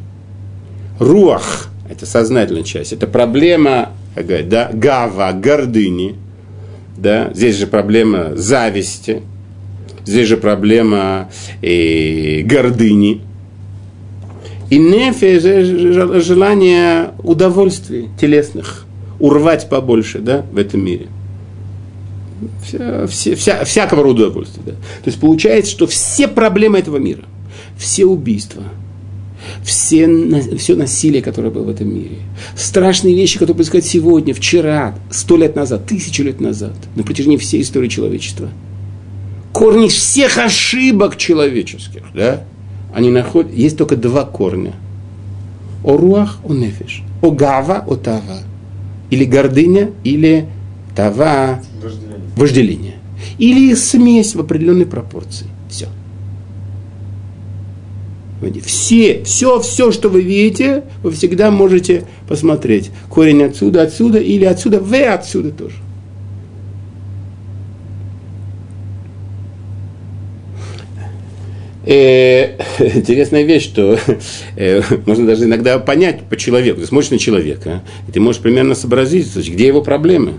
[0.99, 6.16] Руах– это сознательная часть, это проблема, да, гава, гордыни,
[6.97, 9.22] да, здесь же проблема зависти–
[10.07, 11.28] Здесь же проблема
[11.62, 13.22] э, гордыни.
[14.70, 15.40] И нефе–
[16.20, 18.86] желание удовольствий телесных,
[19.18, 21.09] урвать побольше да, в этом мире.
[22.64, 24.62] Вся, вся, вся, всякого рода удовольствия.
[24.64, 24.72] Да.
[24.72, 27.24] То есть получается, что все проблемы этого мира,
[27.76, 28.62] все убийства,
[29.67, 30.09] все,
[30.57, 32.17] все насилие, которое было в этом мире,
[32.57, 37.61] страшные вещи, которые происходят сегодня, вчера, сто лет назад, тысячу лет назад, на протяжении всей
[37.61, 38.49] истории человечества–
[39.57, 42.45] корни всех ошибок человеческих, да,
[42.93, 44.75] они находят, есть только два корня.
[45.83, 47.03] О руах, о нефиш.
[47.23, 48.41] О гава, о тава.
[49.09, 50.47] Или гордыня, или
[50.95, 52.19] тава, вожделение.
[52.37, 52.95] вожделение.
[53.39, 55.47] Или смесь в определенной пропорции.
[55.71, 55.87] Все.
[58.64, 62.91] Все, все, все, что вы видите, вы всегда можете посмотреть.
[63.09, 65.76] Корень отсюда, отсюда, или отсюда, в отсюда тоже.
[71.87, 73.99] э, интересная вещь, что
[74.57, 76.80] э, можно даже иногда понять по человеку.
[76.80, 80.34] Ты смотришь на человека, и ты можешь примерно сообразить, где его проблемы.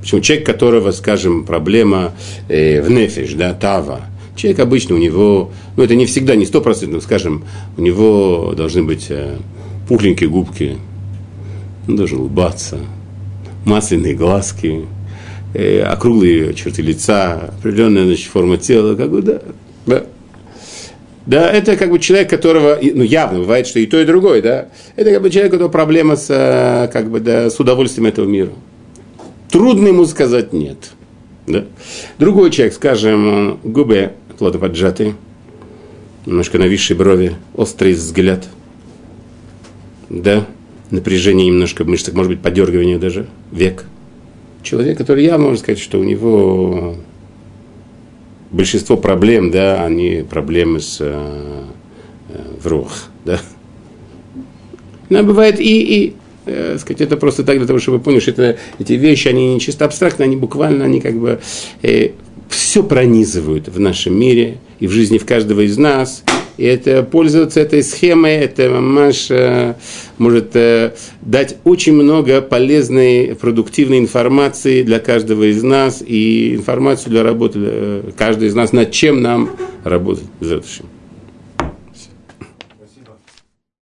[0.00, 2.14] Почему человек, которого, скажем, проблема
[2.48, 4.00] э, в нефиш, да, тава,
[4.38, 7.44] человек обычно у него, ну это не всегда, не сто процентов, скажем,
[7.76, 9.36] у него должны быть э,
[9.88, 10.78] пухленькие губки,
[11.86, 12.78] он должен улыбаться,
[13.64, 14.86] масляные глазки,
[15.52, 19.42] э, округлые черты лица, определенная значит, форма тела, как бы, да,
[19.86, 20.04] да.
[21.26, 24.68] Да, это как бы человек, которого, ну, явно бывает, что и то, и другое, да.
[24.96, 28.26] Это как бы человек, у которого проблема с, э, как бы, да, с удовольствием этого
[28.26, 28.52] мира.
[29.50, 30.92] Трудно ему сказать нет.
[31.46, 31.64] Да?
[32.18, 35.16] Другой человек, скажем, губы плотно поджатые,
[36.24, 38.48] немножко нависшие брови, острый взгляд,
[40.08, 40.46] да,
[40.90, 43.84] напряжение немножко в мышцах, может быть, подергивание даже, век.
[44.62, 46.96] Человек, который явно можно сказать, что у него
[48.50, 51.64] большинство проблем, да, они проблемы с э,
[52.28, 52.92] э, в рух,
[53.24, 53.40] да.
[55.08, 56.16] Но бывает и, и
[56.46, 59.54] э, сказать, это просто так, для того, чтобы вы поняли, что это, эти вещи, они
[59.54, 61.40] не чисто абстрактные, они буквально, они как бы
[61.82, 62.10] э,
[62.48, 66.22] все пронизывают в нашем мире и в жизни в каждого из нас–
[66.58, 69.30] и это, пользоваться этой схемой, это мамаш
[70.18, 70.92] может э,
[71.22, 78.10] дать очень много полезной, продуктивной информации для каждого из нас и информацию для работы э,
[78.16, 79.50] каждого из нас, над чем нам
[79.84, 80.24] работать.
[80.40, 80.60] За